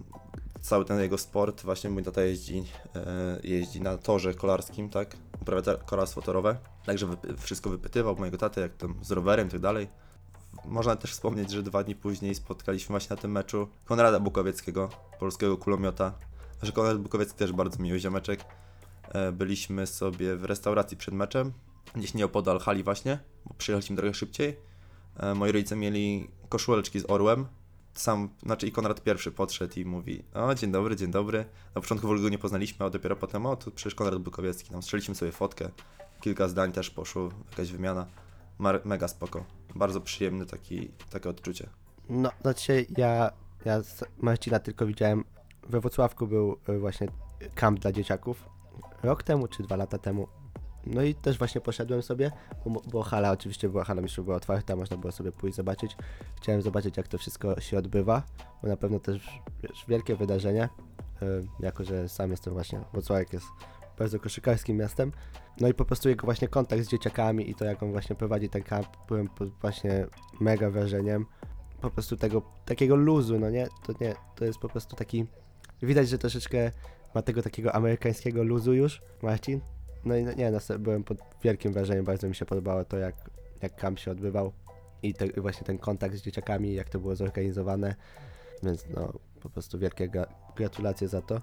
cały 0.61 0.85
ten 0.85 0.99
jego 0.99 1.17
sport. 1.17 1.61
Właśnie 1.63 1.89
mój 1.89 2.03
tata 2.03 2.21
jeździ, 2.21 2.63
e, 2.95 3.39
jeździ 3.43 3.81
na 3.81 3.97
torze 3.97 4.33
kolarskim, 4.33 4.89
tak? 4.89 5.17
Uprawia 5.41 5.75
kolarstwo 5.85 6.21
torowe. 6.21 6.57
Także 6.85 7.07
wszystko 7.37 7.69
wypytywał 7.69 8.15
mojego 8.15 8.37
tatę, 8.37 8.61
jak 8.61 8.77
tam 8.77 8.95
z 9.01 9.11
rowerem 9.11 9.47
i 9.47 9.51
tak 9.51 9.59
dalej. 9.59 9.87
Można 10.65 10.95
też 10.95 11.11
wspomnieć, 11.11 11.51
że 11.51 11.63
dwa 11.63 11.83
dni 11.83 11.95
później 11.95 12.35
spotkaliśmy 12.35 12.93
właśnie 12.93 13.15
na 13.15 13.21
tym 13.21 13.31
meczu 13.31 13.67
Konrada 13.85 14.19
Bukowieckiego, 14.19 14.89
polskiego 15.19 15.57
kulomiota. 15.57 16.13
Że 16.61 16.71
Konrad 16.71 16.97
Bukowiecki 16.97 17.37
też 17.37 17.51
bardzo 17.51 17.83
miły 17.83 17.99
ziomeczek. 17.99 18.45
E, 19.13 19.31
Byliśmy 19.31 19.87
sobie 19.87 20.35
w 20.35 20.43
restauracji 20.45 20.97
przed 20.97 21.13
meczem, 21.13 21.53
gdzieś 21.96 22.13
nieopodal 22.13 22.60
hali 22.60 22.84
właśnie, 22.84 23.20
bo 23.46 23.54
przyjechaliśmy 23.54 23.96
trochę 23.96 24.13
szybciej. 24.13 24.58
E, 25.18 25.36
Moi 25.36 25.51
rodzice 25.51 25.75
mieli 25.75 26.27
koszuleczki 26.50 27.00
z 27.00 27.06
orłem 27.08 27.48
sam, 28.00 28.30
znaczy 28.44 28.68
i 28.68 28.72
Konrad 28.72 29.04
pierwszy 29.04 29.32
podszedł 29.32 29.80
i 29.80 29.86
mówi, 29.86 30.24
o 30.34 30.56
dzień 30.56 30.72
dobry, 30.72 30.96
dzień 30.96 31.12
dobry. 31.12 31.46
Na 31.75 31.82
początku 31.82 32.08
w 32.08 32.10
ogóle 32.10 32.22
go 32.24 32.30
nie 32.30 32.38
poznaliśmy, 32.38 32.86
a 32.86 32.89
dopiero 32.89 33.15
potem, 33.15 33.46
o 33.46 33.56
to 33.56 33.72
przecież 33.72 33.96
Konrad 33.96 34.20
Bukowiecki. 34.20 34.72
Tam 34.72 34.84
strzeliśmy 34.84 35.15
sobie 35.15 35.32
fotkę, 35.32 35.70
kilka 36.22 36.48
zdań 36.48 36.72
też 36.72 36.89
poszło, 36.89 37.30
jakaś 37.51 37.72
wymiana. 37.72 38.06
Mega 38.86 39.08
spoko. 39.08 39.46
Bardzo 39.75 40.01
przyjemny 40.01 40.46
taki, 40.46 40.92
takie 41.10 41.30
odczucie. 41.30 41.70
No, 42.10 42.32
znaczy 42.42 42.86
ja, 42.98 43.32
ja 43.65 43.82
z 43.84 44.04
Marcina 44.18 44.60
tylko 44.60 44.86
widziałem, 44.86 45.24
we 45.70 45.80
Wrocławku 45.82 46.27
był 46.27 46.58
y, 46.70 46.80
właśnie 46.80 47.08
kamp 47.56 47.80
dla 47.80 47.92
dzieciaków, 47.92 48.46
rok 49.04 49.24
temu 49.24 49.48
czy 49.48 49.63
dwa 49.63 49.75
lata 49.75 49.98
temu. 49.98 50.27
No 50.86 51.04
i 51.04 51.15
też 51.15 51.38
właśnie 51.38 51.62
poszedłem 51.62 52.01
sobie, 52.01 52.32
bo, 52.65 52.82
bo 52.92 53.04
hala 53.04 53.32
oczywiście 53.32 53.70
była, 53.70 53.84
hala 53.84 54.01
mistrzów 54.01 54.25
była 54.25 54.38
otwarta, 54.38 54.75
można 54.75 54.98
było 54.98 55.12
sobie 55.12 55.32
pójść 55.32 55.56
zobaczyć. 55.56 55.98
Chciałem 56.36 56.62
zobaczyć 56.62 56.98
jak 56.98 57.08
to 57.08 57.18
wszystko 57.18 57.62
się 57.62 57.77
odbywa, 57.77 58.24
bo 58.62 58.68
na 58.68 58.77
pewno 58.77 59.00
też 59.00 59.42
wiesz, 59.63 59.86
wielkie 59.88 60.15
wydarzenie, 60.15 60.70
y, 61.22 61.48
jako 61.60 61.84
że 61.84 62.10
sam 62.10 62.32
jestem 62.32 62.54
właśnie, 62.54 62.82
Wrocławek 62.94 63.34
jest 63.34 63.46
bardzo 63.98 64.20
koszykarskim 64.20 64.77
miastem. 64.77 65.12
No 65.60 65.68
i 65.68 65.74
po 65.74 65.86
prostu 65.86 66.10
jego 66.10 66.25
właśnie 66.25 66.48
kontakt 66.48 66.84
z 66.84 66.88
dzieciakami 66.88 67.50
i 67.50 67.56
to 67.56 67.65
jak 67.65 67.84
on 67.84 67.92
właśnie 67.92 68.15
prowadzi 68.15 68.50
ten 68.50 68.63
kamp, 68.63 68.88
byłem 69.08 69.30
właśnie 69.62 70.08
mega 70.39 70.70
wrażeniem 70.70 71.25
po 71.82 71.89
prostu 71.89 72.18
tego 72.18 72.42
takiego 72.65 72.96
luzu, 72.96 73.39
no 73.39 73.50
nie? 73.50 73.68
To 73.86 73.94
nie, 74.01 74.15
to 74.36 74.46
jest 74.46 74.60
po 74.60 74.70
prostu 74.70 74.96
taki. 74.96 75.25
Widać, 75.82 76.10
że 76.10 76.18
troszeczkę 76.18 76.72
ma 77.15 77.22
tego 77.22 77.42
takiego 77.42 77.75
amerykańskiego 77.75 78.44
luzu 78.44 78.74
już, 78.74 79.01
Marcin. 79.24 79.62
No 80.05 80.15
i 80.15 80.25
nie, 80.25 80.51
byłem 80.79 81.03
pod 81.03 81.17
wielkim 81.43 81.74
wrażeniem, 81.74 82.05
bardzo 82.05 82.27
mi 82.27 82.35
się 82.35 82.45
podobało 82.45 82.85
to, 82.85 82.97
jak, 82.97 83.15
jak 83.62 83.75
kamp 83.75 84.00
się 84.00 84.12
odbywał 84.12 84.51
i, 85.03 85.13
te, 85.13 85.27
i 85.27 85.41
właśnie 85.41 85.63
ten 85.63 85.77
kontakt 85.77 86.15
z 86.15 86.21
dzieciakami, 86.21 86.74
jak 86.74 86.89
to 86.89 87.00
było 87.00 87.15
zorganizowane. 87.15 87.95
Więc 88.63 88.85
no, 88.95 89.13
po 89.41 89.50
prostu 89.50 89.79
wielkie 89.79 90.09
gra- 90.09 90.33
gratulacje 90.55 91.07
za 91.07 91.21
to, 91.21 91.41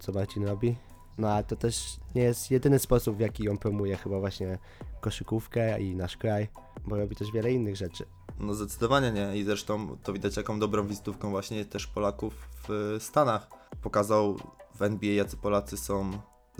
co 0.00 0.12
Marcin 0.12 0.46
robi. 0.46 0.76
No 1.18 1.30
a 1.30 1.42
to 1.42 1.56
też 1.56 1.96
nie 2.14 2.22
jest 2.22 2.50
jedyny 2.50 2.78
sposób, 2.78 3.16
w 3.16 3.20
jaki 3.20 3.48
on 3.48 3.58
promuje 3.58 3.96
chyba 3.96 4.20
właśnie 4.20 4.58
koszykówkę 5.00 5.80
i 5.80 5.96
nasz 5.96 6.16
kraj, 6.16 6.48
bo 6.86 6.96
robi 6.96 7.16
też 7.16 7.32
wiele 7.32 7.52
innych 7.52 7.76
rzeczy. 7.76 8.04
No 8.40 8.54
zdecydowanie 8.54 9.12
nie 9.12 9.36
i 9.36 9.44
zresztą 9.44 9.96
to 10.02 10.12
widać 10.12 10.36
jaką 10.36 10.58
dobrą 10.58 10.86
wizytówką 10.86 11.30
właśnie 11.30 11.64
też 11.64 11.86
Polaków 11.86 12.48
w 12.68 12.96
Stanach. 13.00 13.48
Pokazał 13.82 14.36
w 14.74 14.82
NBA 14.82 15.12
jacy 15.12 15.36
Polacy 15.36 15.76
są 15.76 16.10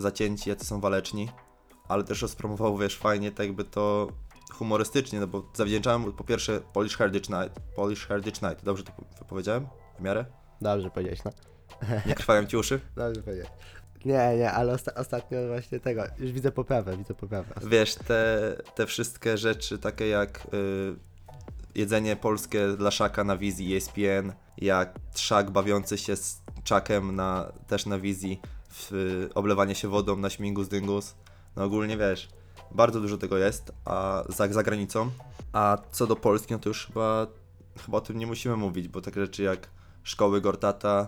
zacięci, 0.03 0.49
jacy 0.49 0.65
są 0.65 0.81
waleczni, 0.81 1.29
ale 1.87 2.03
też 2.03 2.21
rozpromował, 2.21 2.77
wiesz, 2.77 2.97
fajnie 2.97 3.31
tak 3.31 3.47
jakby 3.47 3.63
to 3.63 4.07
humorystycznie, 4.53 5.19
no 5.19 5.27
bo 5.27 5.43
zawdzięczałem 5.53 6.13
po 6.13 6.23
pierwsze 6.23 6.59
Polish 6.73 6.97
Heritage 6.97 7.43
Night, 7.43 7.59
Polish 7.75 8.07
Heritage 8.07 8.47
Night, 8.49 8.65
dobrze 8.65 8.83
to 8.83 8.91
wypowiedziałem? 9.19 9.67
W 9.99 10.01
miarę? 10.01 10.25
Dobrze 10.61 10.89
powiedziałeś, 10.89 11.19
no. 11.23 11.31
Nie 12.07 12.15
krwają 12.15 12.45
ci 12.45 12.57
uszy? 12.57 12.79
Dobrze 12.95 13.21
powiedziałeś. 13.21 13.51
Nie, 14.05 14.37
nie, 14.37 14.51
ale 14.51 14.73
osta- 14.73 14.93
ostatnio 14.95 15.47
właśnie 15.47 15.79
tego, 15.79 16.03
już 16.19 16.31
widzę 16.31 16.51
poprawę, 16.51 16.97
widzę 16.97 17.13
poprawę. 17.13 17.53
Wiesz, 17.63 17.95
te, 17.95 18.55
te 18.75 18.85
wszystkie 18.85 19.37
rzeczy 19.37 19.77
takie 19.77 20.07
jak 20.07 20.47
y, 20.53 20.95
jedzenie 21.75 22.15
polskie 22.15 22.67
dla 22.77 22.91
Szaka 22.91 23.23
na 23.23 23.37
wizji 23.37 23.75
ESPN, 23.75 24.33
jak 24.57 24.95
Szak 25.15 25.51
bawiący 25.51 25.97
się 25.97 26.15
z 26.15 26.41
Czakiem 26.63 27.15
na, 27.15 27.51
też 27.67 27.85
na 27.85 27.99
wizji, 27.99 28.41
w, 28.73 28.93
y, 28.93 29.33
oblewanie 29.33 29.75
się 29.75 29.87
wodą 29.87 30.17
na 30.17 30.29
śmigus 30.29 30.67
dyngus. 30.67 31.15
No 31.55 31.63
ogólnie 31.63 31.97
wiesz, 31.97 32.29
bardzo 32.71 33.01
dużo 33.01 33.17
tego 33.17 33.37
jest, 33.37 33.71
a 33.85 34.23
za, 34.29 34.47
za 34.47 34.63
granicą. 34.63 35.11
A 35.53 35.77
co 35.91 36.07
do 36.07 36.15
Polski, 36.15 36.53
no 36.53 36.59
to 36.59 36.69
już 36.69 36.87
chyba, 36.87 37.27
chyba 37.85 37.97
o 37.97 38.01
tym 38.01 38.17
nie 38.17 38.27
musimy 38.27 38.55
mówić, 38.55 38.87
bo 38.87 39.01
takie 39.01 39.21
rzeczy 39.21 39.43
jak 39.43 39.69
szkoły 40.03 40.41
Gortata, 40.41 41.07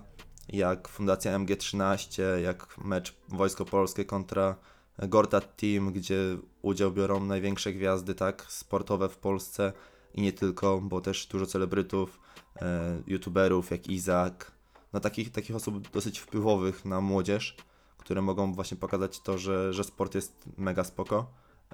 jak 0.49 0.87
Fundacja 0.87 1.39
MG13, 1.39 2.37
jak 2.43 2.77
mecz 2.77 3.15
Wojsko 3.29 3.65
Polskie 3.65 4.05
kontra 4.05 4.55
Gortat 4.99 5.55
Team, 5.55 5.93
gdzie 5.93 6.37
udział 6.61 6.91
biorą 6.91 7.25
największe 7.25 7.73
gwiazdy 7.73 8.15
tak 8.15 8.45
sportowe 8.49 9.09
w 9.09 9.17
Polsce 9.17 9.73
i 10.13 10.21
nie 10.21 10.33
tylko, 10.33 10.81
bo 10.81 11.01
też 11.01 11.27
dużo 11.27 11.45
celebrytów, 11.45 12.19
e, 12.61 13.01
youtuberów 13.07 13.71
jak 13.71 13.87
Izak, 13.87 14.51
no 14.95 14.99
takich, 15.01 15.31
takich 15.31 15.55
osób 15.55 15.91
dosyć 15.91 16.19
wpływowych 16.19 16.85
na 16.85 17.01
młodzież, 17.01 17.55
które 17.97 18.21
mogą 18.21 18.53
właśnie 18.53 18.77
pokazać 18.77 19.19
to, 19.19 19.37
że, 19.37 19.73
że 19.73 19.83
sport 19.83 20.15
jest 20.15 20.45
mega 20.57 20.83
spoko. 20.83 21.25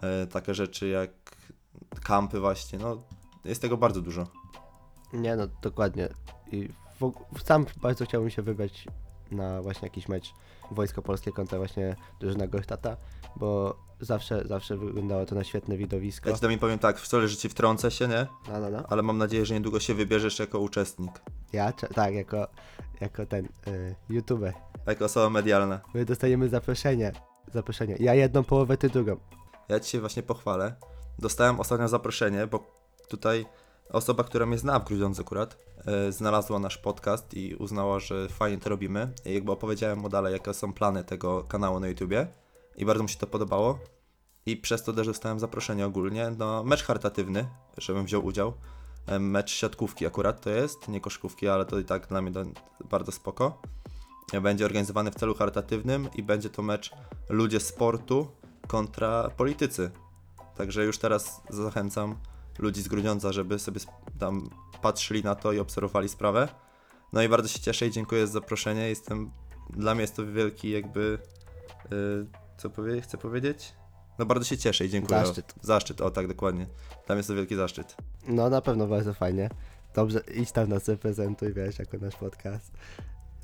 E, 0.01 0.28
takie 0.28 0.54
rzeczy 0.54 0.88
jak 0.88 1.12
kampy 2.04 2.40
właśnie, 2.40 2.80
no 2.80 3.04
jest 3.46 3.62
tego 3.62 3.78
bardzo 3.78 4.01
dużo. 4.01 4.28
Nie 5.13 5.36
no, 5.36 5.48
dokładnie. 5.62 6.10
I 6.51 6.70
w, 7.00 7.42
sam 7.44 7.66
bardzo 7.82 8.06
chciałbym 8.06 8.30
się 8.30 8.42
wybrać 8.42 8.88
na 9.32 9.62
właśnie 9.62 9.86
jakiś 9.86 10.08
mecz 10.08 10.34
Wojsko 10.72 11.01
Polskie 11.01 11.32
kontra 11.32 11.58
właśnie 11.58 11.96
drużyna 12.20 12.48
Gortata, 12.48 12.98
bo 13.36 13.80
zawsze, 14.00 14.44
zawsze 14.48 14.78
wyglądało 14.78 15.25
to 15.25 15.36
na 15.36 15.44
świetne 15.44 15.78
widowisko. 15.78 16.30
Ja 16.30 16.36
ci 16.36 16.42
tam 16.42 16.60
powiem 16.60 16.80
tak, 16.80 17.00
w 17.00 17.08
stole, 17.08 17.28
że 17.28 17.38
ci 17.38 17.50
wtrącę 17.50 17.92
się, 17.92 18.08
nie? 18.08 18.28
No, 18.48 18.60
no, 18.60 18.70
no. 18.70 18.84
Ale 18.90 19.01
mam 19.01 19.18
nadzieję, 19.18 19.46
że 19.46 19.54
niedługo 19.54 19.80
się 19.80 19.94
wybierzesz 19.94 20.40
jako 20.40 20.60
uczestnik, 20.60 21.12
Ja, 21.53 21.74
cze- 21.74 21.88
tak, 21.88 22.13
jako, 22.13 22.48
jako 23.01 23.25
ten 23.25 23.46
y, 23.67 23.96
youtuber. 24.10 24.53
jako 24.88 25.05
osoba 25.05 25.29
medialna. 25.29 25.81
My 25.93 26.05
dostajemy 26.05 26.50
zaproszenie. 26.50 27.12
Zaproszenie. 27.53 27.96
Ja 28.00 28.13
jedną 28.13 28.43
połowę, 28.43 28.77
ty 28.77 28.89
drugą. 28.89 29.15
Ja 29.70 29.79
ci 29.79 29.91
się 29.91 30.00
właśnie 30.00 30.24
pochwalę. 30.24 30.75
Dostałem 31.20 31.60
ostatnio 31.60 31.88
zaproszenie, 31.88 32.48
bo 32.48 32.63
tutaj 33.08 33.46
osoba, 33.89 34.24
która 34.24 34.46
mnie 34.46 34.58
zna 34.58 34.79
w 34.79 34.86
Grudziądzu 34.86 35.22
akurat, 35.22 35.58
e, 35.86 36.12
znalazła 36.12 36.60
nasz 36.60 36.77
podcast 36.77 37.34
i 37.34 37.55
uznała, 37.55 38.00
że 38.00 38.29
fajnie 38.29 38.58
to 38.58 38.70
robimy. 38.70 39.12
I 39.25 39.34
jakby 39.34 39.51
opowiedziałem 39.51 40.00
mu 40.00 40.10
dalej, 40.10 40.34
jakie 40.34 40.53
są 40.53 40.74
plany 40.74 41.03
tego 41.03 41.43
kanału 41.43 41.79
na 41.79 41.88
YouTubie. 41.88 42.27
I 42.75 42.86
bardzo 42.86 43.03
mu 43.03 43.10
się 43.10 43.17
to 43.17 43.27
podobało. 43.27 43.79
I 44.46 44.58
przez 44.58 44.84
to 44.84 44.93
też 44.93 45.08
dostałem 45.08 45.39
zaproszenie 45.39 45.86
ogólnie 45.86 46.29
na 46.29 46.63
mecz 46.63 46.84
charytatywny, 46.84 47.46
żebym 47.77 48.05
wziął 48.05 48.25
udział. 48.25 48.53
Mecz 49.20 49.51
siatkówki 49.51 50.08
akurat 50.08 50.41
to 50.41 50.50
jest, 50.50 50.88
nie 50.88 51.01
koszkówki, 51.01 51.48
ale 51.48 51.65
to 51.65 51.79
i 51.79 51.86
tak 51.86 52.08
dla 52.08 52.22
mnie 52.22 52.31
bardzo 52.89 53.12
spoko. 53.12 53.62
E, 54.34 54.41
Będzie 54.41 54.65
organizowany 54.65 55.12
w 55.12 55.15
celu 55.15 55.36
charytatywnym 55.36 56.10
i 56.15 56.24
będzie 56.24 56.50
to 56.50 56.62
mecz 56.62 56.91
ludzie 57.29 57.60
sportu 57.60 58.27
kontra 58.67 59.29
politycy. 59.38 59.91
Także 60.55 60.84
już 60.86 60.98
teraz 60.98 61.41
zachęcam 61.50 62.15
ludzi 62.60 62.81
z 62.81 62.88
Grudziądza, 62.88 63.31
żeby 63.31 63.60
sobie 63.60 63.79
tam 64.20 64.50
patrzyli 64.81 65.24
na 65.24 65.36
to 65.36 65.51
i 65.51 65.60
obserwowali 65.60 66.10
sprawę. 66.10 66.48
No 67.13 67.22
i 67.22 67.29
bardzo 67.29 67.48
się 67.48 67.60
cieszę 67.60 67.88
i 67.88 67.91
dziękuję 67.91 68.27
za 68.27 68.34
zaproszenie. 68.34 68.89
Jestem, 68.89 69.31
dla 69.70 69.93
mnie 69.93 70.01
jest 70.01 70.15
to 70.15 70.25
wielki 70.25 70.72
jakby, 70.72 71.20
yy, 71.91 72.27
co 72.58 72.70
powie, 72.70 73.01
chcę 73.01 73.17
powiedzieć? 73.17 73.74
No 74.20 74.25
bardzo 74.25 74.46
się 74.46 74.58
cieszę 74.58 74.86
i 74.86 74.89
dziękuję. 74.89 75.25
Zaszczyt. 75.25 75.53
Zaszczyt, 75.62 76.01
o 76.01 76.12
tak 76.12 76.27
dokładnie. 76.27 76.65
Mnie 77.10 77.18
jest 77.18 77.30
to 77.30 77.36
wielki 77.36 77.56
zaszczyt. 77.56 77.96
No 78.27 78.50
na 78.50 78.62
pewno 78.62 78.88
bardzo 78.88 79.13
fajnie. 79.13 79.50
Dobrze, 79.96 80.22
idź 80.36 80.51
tam 80.51 80.70
nas 80.70 80.88
reprezentuj, 80.88 81.53
wiesz, 81.53 81.80
jako 81.80 81.98
nasz 81.98 82.15
podcast. 82.15 82.72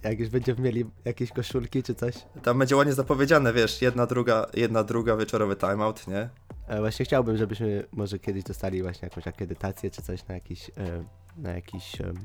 Jak 0.04 0.20
już 0.20 0.30
będziemy 0.30 0.62
mieli 0.62 0.86
jakieś 1.06 1.32
koszulki 1.32 1.84
czy 1.84 1.96
coś. 1.96 2.16
Tam 2.44 2.60
będzie 2.60 2.76
ładnie 2.76 2.94
zapowiedziane, 2.94 3.54
wiesz, 3.54 3.82
jedna, 3.82 4.06
druga, 4.06 4.46
jedna, 4.54 4.84
druga 4.84 5.16
wieczorowy 5.16 5.56
timeout, 5.56 6.08
nie? 6.08 6.30
E, 6.68 6.80
właśnie 6.80 7.06
chciałbym, 7.06 7.38
żebyśmy 7.38 7.84
może 7.92 8.20
kiedyś 8.20 8.44
dostali 8.44 8.82
właśnie 8.82 9.10
jakąś 9.10 9.28
akredytację 9.28 9.92
czy 9.92 10.02
coś 10.02 10.28
na 10.28 10.36
jakiś, 10.36 10.70
e, 10.70 11.04
na 11.38 11.52
jakiś 11.52 12.02
em, 12.02 12.16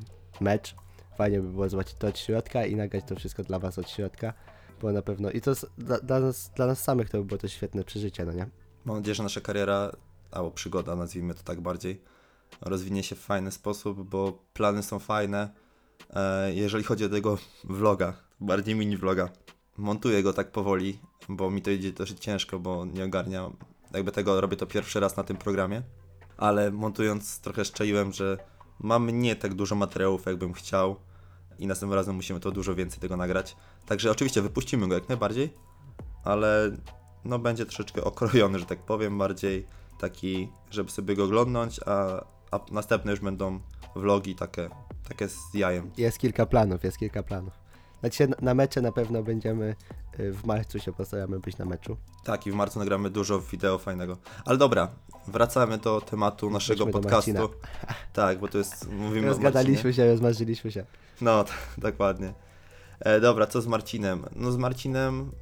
mecz. 0.40 0.74
Fajnie 1.18 1.40
by 1.40 1.48
było 1.48 1.68
zobaczyć 1.68 1.94
to 1.94 2.06
od 2.06 2.18
środka 2.18 2.66
i 2.66 2.76
nagrać 2.76 3.04
to 3.04 3.16
wszystko 3.16 3.42
dla 3.42 3.58
was 3.58 3.78
od 3.78 3.90
środka. 3.90 4.34
Na 4.82 5.02
pewno, 5.02 5.30
i 5.30 5.40
to 5.40 5.52
dla, 5.78 5.98
dla, 5.98 6.20
nas, 6.20 6.50
dla 6.56 6.66
nas 6.66 6.82
samych 6.82 7.10
to 7.10 7.18
by 7.18 7.24
było 7.24 7.38
to 7.38 7.48
świetne 7.48 7.84
przeżycie, 7.84 8.24
no 8.24 8.32
nie? 8.32 8.46
Mam 8.84 8.96
nadzieję, 8.96 9.14
że 9.14 9.22
nasza 9.22 9.40
kariera, 9.40 9.92
albo 10.30 10.50
przygoda, 10.50 10.96
nazwijmy 10.96 11.34
to 11.34 11.42
tak 11.42 11.60
bardziej, 11.60 12.00
rozwinie 12.60 13.02
się 13.02 13.16
w 13.16 13.20
fajny 13.20 13.52
sposób, 13.52 14.08
bo 14.08 14.38
plany 14.54 14.82
są 14.82 14.98
fajne. 14.98 15.50
E, 16.10 16.54
jeżeli 16.54 16.84
chodzi 16.84 17.04
o 17.04 17.08
tego 17.08 17.38
vloga, 17.64 18.14
bardziej 18.40 18.74
mini 18.74 18.96
vloga, 18.96 19.28
montuję 19.76 20.22
go 20.22 20.32
tak 20.32 20.52
powoli, 20.52 20.98
bo 21.28 21.50
mi 21.50 21.62
to 21.62 21.70
idzie 21.70 21.92
dosyć 21.92 22.20
ciężko, 22.20 22.58
bo 22.58 22.84
nie 22.84 23.04
ogarniam, 23.04 23.56
jakby 23.94 24.12
tego 24.12 24.40
robię 24.40 24.56
to 24.56 24.66
pierwszy 24.66 25.00
raz 25.00 25.16
na 25.16 25.24
tym 25.24 25.36
programie, 25.36 25.82
ale 26.36 26.70
montując 26.70 27.40
trochę 27.40 27.64
szczaiłem, 27.64 28.12
że 28.12 28.38
mam 28.80 29.10
nie 29.10 29.36
tak 29.36 29.54
dużo 29.54 29.74
materiałów, 29.74 30.26
jakbym 30.26 30.52
chciał 30.52 30.96
i 31.58 31.66
następnym 31.66 31.98
razem 31.98 32.14
musimy 32.16 32.40
to 32.40 32.50
dużo 32.50 32.74
więcej 32.74 33.00
tego 33.00 33.16
nagrać. 33.16 33.56
Także 33.86 34.10
oczywiście 34.10 34.42
wypuścimy 34.42 34.88
go 34.88 34.94
jak 34.94 35.08
najbardziej, 35.08 35.54
ale 36.24 36.70
no 37.24 37.38
będzie 37.38 37.66
troszeczkę 37.66 38.04
okrojony, 38.04 38.58
że 38.58 38.66
tak 38.66 38.78
powiem, 38.78 39.18
bardziej 39.18 39.66
taki, 39.98 40.48
żeby 40.70 40.90
sobie 40.90 41.16
go 41.16 41.24
oglądnąć, 41.24 41.80
a, 41.86 42.24
a 42.50 42.60
następne 42.70 43.10
już 43.10 43.20
będą 43.20 43.60
vlogi 43.96 44.34
takie, 44.34 44.70
takie 45.08 45.28
z 45.28 45.54
jajem. 45.54 45.90
Jest 45.96 46.18
kilka 46.18 46.46
planów, 46.46 46.84
jest 46.84 46.98
kilka 46.98 47.22
planów. 47.22 47.52
Znaczy 48.00 48.28
na- 48.40 48.54
mecze 48.54 48.80
na 48.82 48.92
pewno 48.92 49.22
będziemy, 49.22 49.74
w 50.18 50.44
marcu 50.44 50.78
się 50.78 50.92
postaramy 50.92 51.40
być 51.40 51.58
na 51.58 51.64
meczu. 51.64 51.96
Tak, 52.24 52.46
i 52.46 52.50
w 52.50 52.54
marcu 52.54 52.78
nagramy 52.78 53.10
dużo 53.10 53.40
wideo 53.40 53.78
fajnego. 53.78 54.16
Ale 54.44 54.58
dobra, 54.58 54.88
wracamy 55.28 55.78
do 55.78 56.00
tematu 56.00 56.50
naszego 56.50 56.84
Wróćmy 56.84 56.92
do 56.92 57.08
podcastu. 57.08 57.32
Marcina. 57.32 57.48
Tak, 58.12 58.38
bo 58.38 58.48
to 58.48 58.58
jest. 58.58 58.90
Mówimy. 58.92 59.28
Rozgadaliśmy 59.28 59.94
się, 59.94 60.06
rozmarzyliśmy 60.06 60.72
się. 60.72 60.84
No, 61.20 61.44
dokładnie. 61.78 62.34
E, 63.00 63.20
dobra, 63.20 63.46
co 63.46 63.62
z 63.62 63.66
Marcinem? 63.66 64.24
No 64.36 64.52
z 64.52 64.56
Marcinem, 64.56 65.32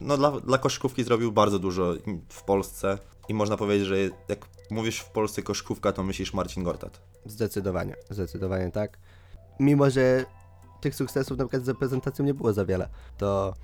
no 0.00 0.16
dla, 0.16 0.40
dla 0.40 0.58
koszykówki 0.58 1.04
zrobił 1.04 1.32
bardzo 1.32 1.58
dużo 1.58 1.94
w 2.28 2.42
Polsce 2.42 2.98
i 3.28 3.34
można 3.34 3.56
powiedzieć, 3.56 3.86
że 3.86 3.96
jak 4.28 4.48
mówisz 4.70 4.98
w 4.98 5.10
Polsce 5.10 5.42
koszykówka, 5.42 5.92
to 5.92 6.02
myślisz 6.02 6.34
Marcin 6.34 6.64
Gortat. 6.64 7.00
Zdecydowanie, 7.26 7.96
zdecydowanie 8.10 8.70
tak. 8.70 8.98
Mimo, 9.60 9.90
że 9.90 10.24
tych 10.80 10.94
sukcesów 10.94 11.38
na 11.38 11.44
przykład 11.44 11.64
z 11.64 11.68
reprezentacją 11.68 12.24
nie 12.24 12.34
było 12.34 12.52
za 12.52 12.64
wiele, 12.64 12.88
to 13.18 13.54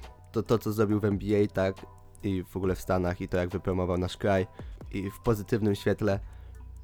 to, 0.42 0.42
to 0.42 0.58
co 0.58 0.72
zrobił 0.72 1.00
w 1.00 1.04
NBA, 1.04 1.46
tak, 1.46 1.86
i 2.22 2.42
w 2.42 2.56
ogóle 2.56 2.74
w 2.74 2.80
Stanach, 2.80 3.20
i 3.20 3.28
to 3.28 3.36
jak 3.36 3.48
wypromował 3.48 3.98
nasz 3.98 4.16
kraj, 4.16 4.46
i 4.92 5.10
w 5.10 5.20
pozytywnym 5.20 5.74
świetle 5.74 6.20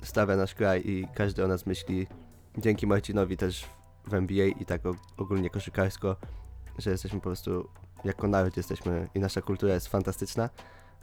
stawia 0.02 0.36
nasz 0.36 0.54
kraj 0.54 0.82
i 0.84 1.08
każdy 1.14 1.44
o 1.44 1.48
nas 1.48 1.66
myśli, 1.66 2.06
dzięki 2.58 2.86
Marcinowi 2.86 3.36
też 3.36 3.66
w 4.06 4.14
NBA 4.14 4.46
i 4.46 4.64
tak 4.64 4.82
ogólnie 5.16 5.50
koszykarsko, 5.50 6.16
że 6.78 6.90
jesteśmy 6.90 7.20
po 7.20 7.24
prostu, 7.24 7.68
jako 8.04 8.28
naród 8.28 8.56
jesteśmy 8.56 9.08
i 9.14 9.20
nasza 9.20 9.42
kultura 9.42 9.74
jest 9.74 9.88
fantastyczna, 9.88 10.50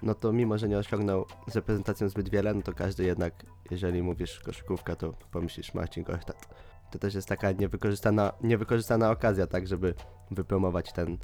no 0.01 0.15
to 0.15 0.34
mimo, 0.34 0.58
że 0.58 0.70
nie 0.70 0.77
osiągnął 0.77 1.25
z 1.48 1.55
reprezentacją 1.55 2.10
zbyt 2.10 2.29
wiele, 2.29 2.53
no 2.53 2.62
to 2.62 2.74
każdy 2.74 3.03
jednak, 3.03 3.46
jeżeli 3.72 4.03
mówisz 4.03 4.39
koszykówka, 4.39 4.96
to 4.96 5.13
pomyślisz 5.31 5.74
Marcin 5.74 6.03
Gortat. 6.03 6.48
To 6.91 7.00
też 7.00 7.15
jest 7.15 7.27
taka 7.27 7.51
niewykorzystana, 7.51 8.34
niewykorzystana 8.43 9.12
okazja, 9.12 9.48
tak, 9.48 9.67
żeby 9.67 9.93
wypromować 10.31 10.93
ten, 10.93 11.17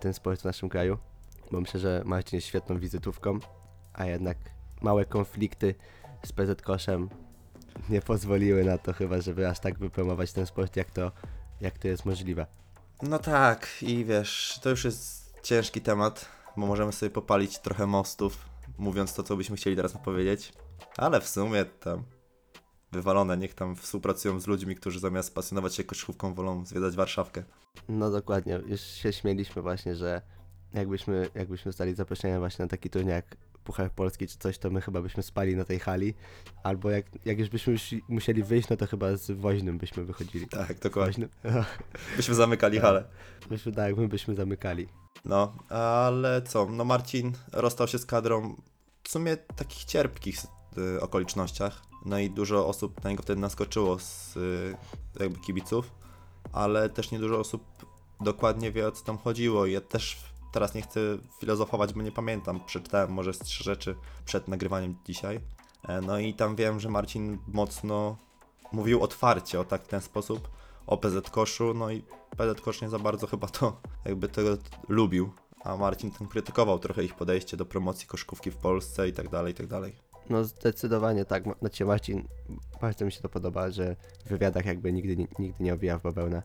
ten 0.00 0.14
sport 0.14 0.40
w 0.40 0.44
naszym 0.44 0.68
kraju, 0.68 0.98
bo 1.50 1.60
myślę, 1.60 1.80
że 1.80 2.02
Marcin 2.04 2.36
jest 2.36 2.46
świetną 2.46 2.78
wizytówką, 2.78 3.38
a 3.92 4.04
jednak 4.06 4.38
małe 4.82 5.04
konflikty 5.04 5.74
z 6.26 6.32
PZ 6.32 6.62
nie 7.88 8.00
pozwoliły 8.00 8.64
na 8.64 8.78
to 8.78 8.92
chyba, 8.92 9.20
żeby 9.20 9.48
aż 9.48 9.60
tak 9.60 9.78
wypromować 9.78 10.32
ten 10.32 10.46
sport, 10.46 10.76
jak 10.76 10.90
to, 10.90 11.12
jak 11.60 11.78
to 11.78 11.88
jest 11.88 12.04
możliwe. 12.04 12.46
No 13.02 13.18
tak, 13.18 13.68
i 13.82 14.04
wiesz, 14.04 14.60
to 14.62 14.70
już 14.70 14.84
jest 14.84 15.34
ciężki 15.42 15.80
temat, 15.80 16.28
bo 16.56 16.66
możemy 16.66 16.92
sobie 16.92 17.10
popalić 17.10 17.58
trochę 17.58 17.86
mostów, 17.86 18.48
mówiąc 18.78 19.14
to, 19.14 19.22
co 19.22 19.36
byśmy 19.36 19.56
chcieli 19.56 19.76
teraz 19.76 19.92
powiedzieć, 19.92 20.52
ale 20.96 21.20
w 21.20 21.28
sumie 21.28 21.64
tam 21.64 22.04
wywalone, 22.92 23.36
niech 23.36 23.54
tam 23.54 23.76
współpracują 23.76 24.40
z 24.40 24.46
ludźmi, 24.46 24.76
którzy 24.76 25.00
zamiast 25.00 25.34
pasjonować 25.34 25.74
się 25.74 25.84
koszykówką, 25.84 26.34
wolą 26.34 26.64
zwiedzać 26.66 26.96
Warszawkę. 26.96 27.42
No 27.88 28.10
dokładnie, 28.10 28.60
już 28.66 28.80
się 28.80 29.12
śmieliśmy 29.12 29.62
właśnie, 29.62 29.94
że 29.94 30.22
jakbyśmy, 30.74 31.28
jakbyśmy 31.34 31.68
dostali 31.68 31.94
zaproszenie 31.94 32.38
właśnie 32.38 32.62
na 32.62 32.68
taki 32.68 32.90
turniej 32.90 33.14
jak 33.14 33.36
Puchar 33.64 33.90
Polski 33.90 34.26
czy 34.26 34.38
coś, 34.38 34.58
to 34.58 34.70
my 34.70 34.80
chyba 34.80 35.02
byśmy 35.02 35.22
spali 35.22 35.56
na 35.56 35.64
tej 35.64 35.78
hali, 35.78 36.14
albo 36.62 36.90
jak, 36.90 37.06
jak 37.24 37.38
już 37.38 37.48
byśmy 37.48 37.72
już 37.72 37.94
musieli 38.08 38.42
wyjść, 38.42 38.68
no 38.68 38.76
to 38.76 38.86
chyba 38.86 39.16
z 39.16 39.30
woźnym 39.30 39.78
byśmy 39.78 40.04
wychodzili. 40.04 40.48
Tak, 40.48 40.78
dokładnie. 40.78 41.28
Woźnym. 41.44 41.64
Byśmy 42.16 42.34
zamykali 42.34 42.80
halę. 42.80 43.04
Myśmy 43.50 43.72
tak, 43.72 43.96
my 43.96 44.08
byśmy 44.08 44.34
zamykali. 44.34 44.88
No, 45.24 45.52
ale 45.68 46.42
co? 46.42 46.66
No 46.66 46.84
Marcin 46.84 47.32
rozstał 47.52 47.88
się 47.88 47.98
z 47.98 48.06
kadrą 48.06 48.56
w 49.02 49.08
sumie 49.08 49.36
takich 49.36 49.84
cierpkich 49.84 50.36
y, 50.96 51.00
okolicznościach. 51.00 51.91
No 52.04 52.18
i 52.18 52.30
dużo 52.30 52.66
osób 52.66 53.04
na 53.04 53.10
niego 53.10 53.22
wtedy 53.22 53.40
naskoczyło 53.40 53.98
z 53.98 54.36
y, 54.36 54.76
jakby 55.20 55.38
kibiców, 55.38 55.92
ale 56.52 56.88
też 56.88 57.10
nie 57.10 57.18
dużo 57.18 57.38
osób 57.38 57.64
dokładnie 58.20 58.72
wie 58.72 58.88
o 58.88 58.92
co 58.92 59.04
tam 59.04 59.18
chodziło. 59.18 59.66
Ja 59.66 59.80
też 59.80 60.16
teraz 60.52 60.74
nie 60.74 60.82
chcę 60.82 61.00
filozofować, 61.40 61.92
bo 61.94 62.02
nie 62.02 62.12
pamiętam. 62.12 62.60
Przeczytałem 62.66 63.12
może 63.12 63.34
z 63.34 63.38
trzy 63.38 63.64
rzeczy 63.64 63.96
przed 64.24 64.48
nagrywaniem 64.48 64.94
dzisiaj. 65.04 65.40
E, 65.88 66.00
No 66.00 66.18
i 66.18 66.34
tam 66.34 66.56
wiem, 66.56 66.80
że 66.80 66.88
Marcin 66.88 67.38
mocno 67.48 68.16
mówił 68.72 69.02
otwarcie 69.02 69.60
o 69.60 69.64
tak 69.64 69.86
ten 69.86 70.00
sposób 70.00 70.48
o 70.86 70.96
PZ 70.96 71.30
Koszu, 71.30 71.74
no 71.74 71.90
i 71.90 72.02
PZ 72.36 72.60
Kosz 72.60 72.82
nie 72.82 72.88
za 72.88 72.98
bardzo 72.98 73.26
chyba 73.26 73.48
to 73.48 73.80
jakby 74.04 74.28
tego 74.28 74.56
lubił, 74.88 75.32
a 75.64 75.76
Marcin 75.76 76.10
ten 76.10 76.28
krytykował 76.28 76.78
trochę 76.78 77.04
ich 77.04 77.14
podejście 77.14 77.56
do 77.56 77.66
promocji 77.66 78.06
koszkówki 78.06 78.50
w 78.50 78.56
Polsce 78.56 79.08
i 79.08 79.12
tak 79.12 79.28
dalej, 79.28 79.52
i 79.52 79.56
tak 79.56 79.66
dalej. 79.66 80.11
No 80.30 80.44
zdecydowanie 80.44 81.24
tak, 81.24 81.44
znaczy 81.60 81.84
Marcin, 81.84 82.28
bardzo 82.80 83.04
mi 83.04 83.12
się 83.12 83.20
to 83.20 83.28
podoba, 83.28 83.70
że 83.70 83.96
w 84.26 84.28
wywiadach 84.28 84.66
jakby 84.66 84.92
nigdy, 84.92 85.16
nigdy 85.16 85.64
nie 85.64 85.74
obija 85.74 85.98
w 85.98 86.02
bawełnę. 86.02 86.42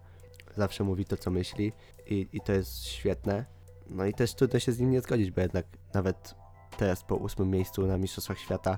Zawsze 0.58 0.84
mówi 0.84 1.06
to, 1.06 1.18
co 1.18 1.32
myśli 1.32 1.74
i, 2.08 2.28
i 2.34 2.42
to 2.42 2.52
jest 2.54 2.86
świetne. 2.86 3.46
No 3.90 4.06
i 4.06 4.14
też 4.14 4.34
trudno 4.34 4.60
się 4.60 4.72
z 4.72 4.80
nim 4.80 4.92
nie 4.92 5.02
zgodzić, 5.02 5.32
bo 5.32 5.42
jednak 5.42 5.66
nawet 5.94 6.36
teraz 6.78 7.04
po 7.04 7.16
ósmym 7.16 7.50
miejscu 7.50 7.88
na 7.88 7.98
Mistrzostwach 7.98 8.40
Świata 8.40 8.78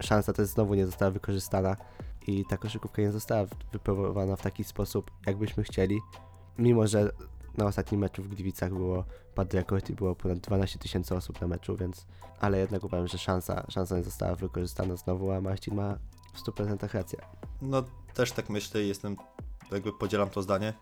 szansa 0.00 0.32
też 0.32 0.46
znowu 0.46 0.74
nie 0.74 0.86
została 0.86 1.10
wykorzystana 1.10 1.76
i 2.26 2.44
ta 2.44 2.56
koszykówka 2.56 3.02
nie 3.02 3.12
została 3.12 3.46
wypromowana 3.72 4.36
w 4.36 4.42
taki 4.42 4.64
sposób, 4.64 5.10
jakbyśmy 5.26 5.62
chcieli. 5.62 5.98
Mimo, 6.58 6.86
że 6.86 7.12
na 7.58 7.66
ostatnim 7.66 8.00
meczu 8.00 8.22
w 8.22 8.28
Gliwicach 8.28 8.74
było, 8.74 9.04
padł 9.34 9.56
rekord 9.56 9.90
i 9.90 9.92
było 9.92 10.14
ponad 10.14 10.38
12 10.38 10.78
tysięcy 10.78 11.14
osób 11.14 11.40
na 11.40 11.46
meczu, 11.46 11.76
więc 11.76 12.06
ale 12.40 12.58
jednak 12.58 12.84
uważam, 12.84 13.08
że 13.08 13.18
szansa, 13.18 13.66
szansa 13.68 13.96
nie 13.96 14.04
została 14.04 14.34
wykorzystana 14.34 14.96
znowu, 14.96 15.32
a 15.32 15.40
Marcin 15.40 15.74
ma 15.74 15.98
w 16.34 16.42
100% 16.42 16.94
rację. 16.94 17.18
No 17.62 17.82
też 18.14 18.32
tak 18.32 18.50
myślę 18.50 18.82
i 18.82 18.88
jestem, 18.88 19.16
jakby 19.72 19.92
podzielam 19.92 20.30
to 20.30 20.42
zdanie. 20.42 20.74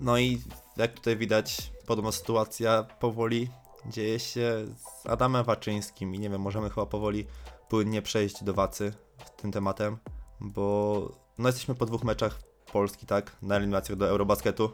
No 0.00 0.18
i 0.18 0.42
jak 0.76 0.92
tutaj 0.92 1.16
widać, 1.16 1.72
podobna 1.86 2.12
sytuacja 2.12 2.82
powoli 2.82 3.50
dzieje 3.86 4.18
się 4.18 4.66
z 4.76 5.06
Adamem 5.06 5.44
Waczyńskim 5.44 6.14
i 6.14 6.18
nie 6.18 6.30
wiem, 6.30 6.40
możemy 6.40 6.70
chyba 6.70 6.86
powoli 6.86 7.26
płynnie 7.68 8.02
przejść 8.02 8.44
do 8.44 8.54
Wacy 8.54 8.92
tym 9.36 9.52
tematem, 9.52 9.98
bo 10.40 11.08
no 11.38 11.48
jesteśmy 11.48 11.74
po 11.74 11.86
dwóch 11.86 12.04
meczach 12.04 12.38
Polski, 12.72 13.06
tak, 13.06 13.36
na 13.42 13.56
eliminacjach 13.56 13.98
do 13.98 14.08
Eurobasketu. 14.08 14.70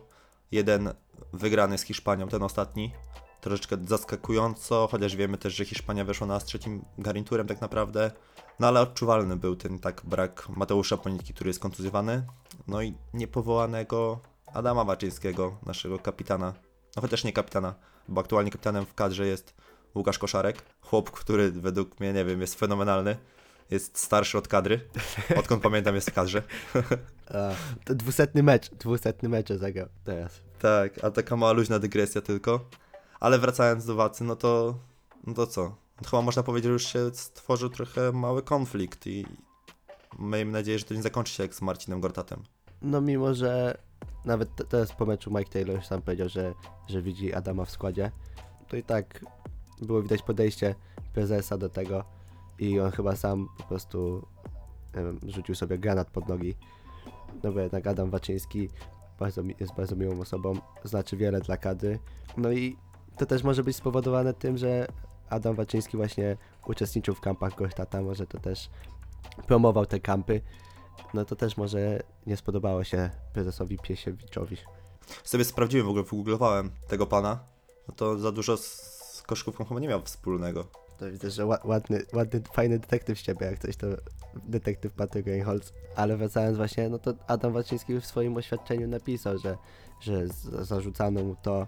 Jeden 0.53 0.93
wygrany 1.33 1.79
z 1.79 1.83
Hiszpanią, 1.83 2.29
ten 2.29 2.43
ostatni, 2.43 2.93
troszeczkę 3.41 3.77
zaskakująco, 3.87 4.89
chociaż 4.91 5.17
wiemy 5.17 5.39
też, 5.39 5.55
że 5.55 5.65
Hiszpania 5.65 6.05
weszła 6.05 6.27
nas 6.27 6.45
trzecim 6.45 6.85
garniturem 6.99 7.47
tak 7.47 7.61
naprawdę. 7.61 8.11
No 8.61 8.67
ale 8.67 8.81
odczuwalny 8.81 9.37
był 9.37 9.57
ten 9.57 9.79
tak 9.79 10.03
brak 10.05 10.49
Mateusza 10.49 10.97
Ponitki, 10.97 11.35
który 11.35 11.51
jest 11.51 11.61
kontuzjowany. 11.61 12.27
No 12.67 12.83
i 12.83 12.95
niepowołanego 13.15 14.21
Adama 14.47 14.85
Waczyńskiego, 14.85 15.57
naszego 15.67 15.99
kapitana. 15.99 16.55
No 16.97 17.03
chociaż 17.03 17.25
nie 17.25 17.33
kapitana, 17.33 17.75
bo 18.09 18.21
aktualnie 18.21 18.51
kapitanem 18.51 18.87
w 18.87 18.95
kadrze 18.95 19.27
jest 19.27 19.55
Łukasz 19.95 20.19
Koszarek. 20.19 20.63
Chłop, 20.81 21.11
który 21.11 21.51
według 21.51 22.01
mnie, 22.01 22.13
nie 22.13 22.25
wiem, 22.25 22.41
jest 22.41 22.55
fenomenalny. 22.55 23.17
Jest 23.71 23.99
starszy 23.99 24.39
od 24.39 24.49
kadry. 24.49 24.81
Odkąd 25.37 25.63
pamiętam 25.63 25.95
jest 25.95 26.11
w 26.11 26.15
kadrze. 26.15 26.43
A, 27.29 27.51
to 27.85 27.95
dwusetny 27.95 28.43
mecz, 28.43 28.71
dwusetny 28.71 29.29
mecz 29.29 29.53
zagrał 29.53 29.89
teraz. 30.05 30.41
Tak, 30.59 31.05
a 31.05 31.11
taka 31.11 31.37
mała 31.37 31.53
luźna 31.53 31.79
dygresja 31.79 32.21
tylko. 32.21 32.69
Ale 33.21 33.39
wracając 33.39 33.87
do 33.87 33.95
Wacy, 33.95 34.25
no 34.25 34.37
to, 34.37 34.79
no 35.27 35.35
to 35.35 35.47
co? 35.47 35.77
Chyba 36.05 36.23
można 36.23 36.43
powiedzieć, 36.43 36.65
że 36.67 36.73
już 36.73 36.87
się 36.87 37.11
stworzył 37.15 37.69
trochę 37.69 38.13
mały 38.13 38.43
konflikt 38.43 39.07
i 39.07 39.27
miejmy 40.19 40.53
nadzieję, 40.53 40.79
że 40.79 40.85
to 40.85 40.95
nie 40.95 41.03
zakończy 41.03 41.33
się 41.33 41.43
jak 41.43 41.55
z 41.55 41.63
Marcinem 41.63 42.01
Gortatem. 42.01 42.43
No 42.83 43.01
mimo, 43.01 43.35
że 43.35 43.79
nawet 44.25 44.57
te- 44.57 44.65
teraz 44.65 44.93
po 44.93 45.07
meczu 45.07 45.31
Mike 45.31 45.51
Taylor 45.51 45.85
sam 45.85 46.03
powiedział, 46.03 46.29
że, 46.29 46.55
że 46.89 47.03
widzi 47.03 47.35
Adama 47.35 47.65
w 47.65 47.71
składzie, 47.71 48.11
to 48.69 48.77
i 48.77 48.83
tak 48.83 49.25
było 49.83 50.03
widać 50.03 50.23
podejście 50.23 50.75
prezesa 51.15 51.59
do 51.59 51.69
tego 51.69 52.05
i 52.59 52.81
on 52.81 52.91
chyba 52.91 53.17
sam 53.17 53.49
po 53.59 53.65
prostu 53.65 54.27
wiem, 54.95 55.19
rzucił 55.27 55.55
sobie 55.55 55.79
granat 55.79 56.11
pod 56.11 56.29
nogi. 56.29 56.55
No 57.43 57.53
bo 57.53 57.61
jednak 57.61 57.87
Adam 57.87 58.11
Waczyński 58.11 58.69
bardzo, 59.19 59.43
jest 59.61 59.75
bardzo 59.75 59.97
miłą 59.97 60.21
osobą, 60.21 60.55
znaczy 60.85 61.17
wiele 61.17 61.41
dla 61.41 61.57
kadry. 61.57 61.99
No 62.37 62.53
i 62.53 62.77
to 63.19 63.27
też 63.27 63.43
może 63.43 63.65
być 63.65 63.77
spowodowane 63.77 64.35
tym, 64.35 64.59
że 64.59 64.87
Adam 65.31 65.55
Waczyński 65.57 65.97
właśnie 65.97 66.37
uczestniczył 66.67 67.15
w 67.15 67.21
kampach 67.21 67.55
Gortata, 67.55 68.03
może 68.03 68.27
to 68.27 68.41
też 68.41 68.71
promował 69.47 69.87
te 69.87 70.01
kampy. 70.01 70.41
No 71.15 71.25
to 71.25 71.37
też 71.37 71.57
może 71.57 72.01
nie 72.27 72.37
spodobało 72.37 72.85
się 72.85 73.11
prezesowi 73.33 73.79
Piesiewiczowi. 73.79 74.57
Sobie 75.25 75.45
sprawdziłem 75.45 75.87
w 75.87 75.89
ogóle, 75.89 76.05
wygooglowałem 76.05 76.71
tego 76.89 77.07
pana. 77.07 77.39
No 77.89 77.95
to 77.95 78.19
za 78.19 78.33
dużo 78.33 78.57
z 78.57 79.23
koszkówką 79.27 79.65
chyba 79.65 79.81
nie 79.81 79.89
miał 79.89 80.03
wspólnego. 80.03 80.86
To 80.99 81.11
widzę, 81.11 81.31
że 81.31 81.43
ła- 81.43 81.67
ładny, 81.67 82.03
ładny, 82.13 82.41
fajny 82.53 82.79
detektyw 82.79 83.19
z 83.19 83.23
ciebie, 83.23 83.47
jak 83.47 83.59
coś 83.59 83.77
to 83.77 83.87
detektyw 84.35 84.93
Patryk 84.93 85.27
Reinholz. 85.27 85.73
Ale 85.97 86.17
wracając 86.17 86.57
właśnie, 86.57 86.89
no 86.89 86.99
to 86.99 87.15
Adam 87.27 87.53
Waczyński 87.53 88.01
w 88.01 88.07
swoim 88.07 88.37
oświadczeniu 88.37 88.89
napisał, 88.89 89.39
że, 89.39 89.57
że 90.01 90.29
zarzucano 90.63 91.25
mu 91.25 91.37
to, 91.43 91.67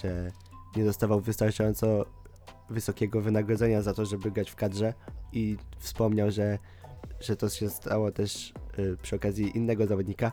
że 0.00 0.30
nie 0.76 0.84
dostawał 0.84 1.20
wystarczająco 1.20 2.04
wysokiego 2.70 3.20
wynagrodzenia 3.20 3.82
za 3.82 3.94
to, 3.94 4.06
żeby 4.06 4.30
grać 4.30 4.50
w 4.50 4.56
kadrze 4.56 4.94
i 5.32 5.56
wspomniał, 5.78 6.30
że, 6.30 6.58
że 7.20 7.36
to 7.36 7.48
się 7.48 7.70
stało 7.70 8.12
też 8.12 8.52
y, 8.78 8.96
przy 9.02 9.16
okazji 9.16 9.56
innego 9.56 9.86
zawodnika 9.86 10.32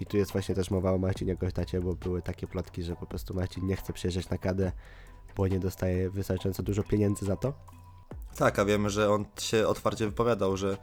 I 0.00 0.06
tu 0.06 0.16
jest 0.16 0.32
właśnie 0.32 0.54
też 0.54 0.70
mowa 0.70 0.92
o 0.92 0.98
Marcinie 0.98 1.36
Gortacie, 1.36 1.80
bo 1.80 1.94
były 1.94 2.22
takie 2.22 2.46
plotki, 2.46 2.82
że 2.82 2.96
po 2.96 3.06
prostu 3.06 3.34
Marcin 3.34 3.66
nie 3.66 3.76
chce 3.76 3.92
przyjeżdżać 3.92 4.30
na 4.30 4.38
kadę, 4.38 4.72
bo 5.36 5.48
nie 5.48 5.60
dostaje 5.60 6.10
wystarczająco 6.10 6.62
dużo 6.62 6.82
pieniędzy 6.82 7.26
za 7.26 7.36
to. 7.36 7.52
Tak, 8.36 8.58
a 8.58 8.64
wiemy, 8.64 8.90
że 8.90 9.10
on 9.10 9.24
się 9.40 9.68
otwarcie 9.68 10.06
wypowiadał, 10.06 10.56
że 10.56 10.76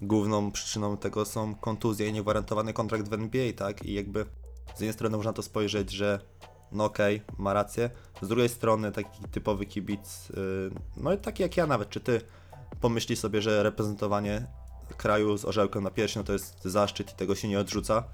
główną 0.00 0.52
przyczyną 0.52 0.96
tego 0.96 1.24
są 1.24 1.54
kontuzje 1.54 2.08
i 2.08 2.12
niegwarantowany 2.12 2.72
kontrakt 2.72 3.08
w 3.08 3.12
NBA, 3.12 3.52
tak? 3.52 3.84
I 3.84 3.94
jakby 3.94 4.26
z 4.74 4.80
jednej 4.80 4.92
strony 4.92 5.16
można 5.16 5.32
to 5.32 5.42
spojrzeć, 5.42 5.90
że 5.90 6.20
no 6.72 6.84
okej, 6.84 7.22
ma 7.38 7.52
rację, 7.52 7.90
z 8.22 8.28
drugiej 8.28 8.48
strony 8.48 8.92
taki 8.92 9.22
typowy 9.30 9.66
kibic, 9.66 10.28
yy, 10.28 10.70
no 10.96 11.12
i 11.12 11.18
taki 11.18 11.42
jak 11.42 11.56
ja 11.56 11.66
nawet, 11.66 11.88
czy 11.88 12.00
ty, 12.00 12.20
pomyśli 12.80 13.16
sobie, 13.16 13.42
że 13.42 13.62
reprezentowanie 13.62 14.46
kraju 14.96 15.38
z 15.38 15.44
orzełkiem 15.44 15.82
na 15.82 15.90
piersi, 15.90 16.18
no 16.18 16.24
to 16.24 16.32
jest 16.32 16.64
zaszczyt 16.64 17.12
i 17.12 17.14
tego 17.14 17.34
się 17.34 17.48
nie 17.48 17.58
odrzuca, 17.58 18.04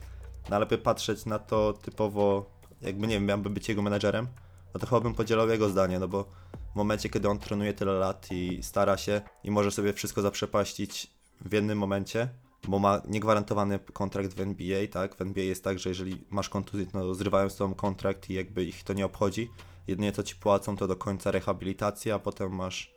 no 0.50 0.56
ale 0.56 0.66
by 0.66 0.78
patrzeć 0.78 1.26
na 1.26 1.38
to 1.38 1.72
typowo, 1.72 2.50
jakby 2.82 3.06
nie 3.06 3.14
wiem, 3.14 3.26
miałbym 3.26 3.54
być 3.54 3.68
jego 3.68 3.82
menedżerem, 3.82 4.26
no 4.74 4.80
to 4.80 4.86
chyba 4.86 5.00
bym 5.00 5.14
podzielał 5.14 5.48
jego 5.48 5.68
zdanie, 5.68 5.98
no 5.98 6.08
bo 6.08 6.24
w 6.72 6.76
momencie, 6.76 7.08
kiedy 7.08 7.28
on 7.28 7.38
trenuje 7.38 7.74
tyle 7.74 7.92
lat 7.92 8.32
i 8.32 8.62
stara 8.62 8.96
się 8.96 9.20
i 9.44 9.50
może 9.50 9.70
sobie 9.70 9.92
wszystko 9.92 10.22
zaprzepaścić 10.22 11.10
w 11.40 11.52
jednym 11.52 11.78
momencie, 11.78 12.28
bo 12.68 12.78
ma 12.78 13.02
niegwarantowany 13.08 13.78
kontrakt 13.78 14.34
w 14.34 14.40
NBA, 14.40 14.86
tak? 14.90 15.16
W 15.16 15.20
NBA 15.20 15.44
jest 15.44 15.64
tak, 15.64 15.78
że 15.78 15.88
jeżeli 15.88 16.24
masz 16.30 16.48
kontuzję, 16.48 16.86
no 16.94 17.14
zrywają 17.14 17.50
z 17.50 17.56
tobą 17.56 17.74
kontrakt 17.74 18.30
i 18.30 18.34
jakby 18.34 18.64
ich 18.64 18.84
to 18.84 18.92
nie 18.92 19.06
obchodzi. 19.06 19.50
Jedynie 19.86 20.12
co 20.12 20.22
ci 20.22 20.36
płacą 20.36 20.76
to 20.76 20.86
do 20.86 20.96
końca 20.96 21.30
rehabilitacja, 21.30 22.14
a 22.14 22.18
potem 22.18 22.54
masz, 22.54 22.94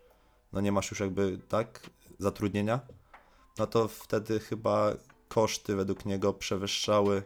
no 0.53 0.61
nie 0.61 0.71
masz 0.71 0.91
już 0.91 0.99
jakby, 0.99 1.39
tak, 1.47 1.89
zatrudnienia. 2.19 2.79
No 3.57 3.67
to 3.67 3.87
wtedy 3.87 4.39
chyba 4.39 4.93
koszty 5.27 5.75
według 5.75 6.05
niego 6.05 6.33
przewyższały 6.33 7.23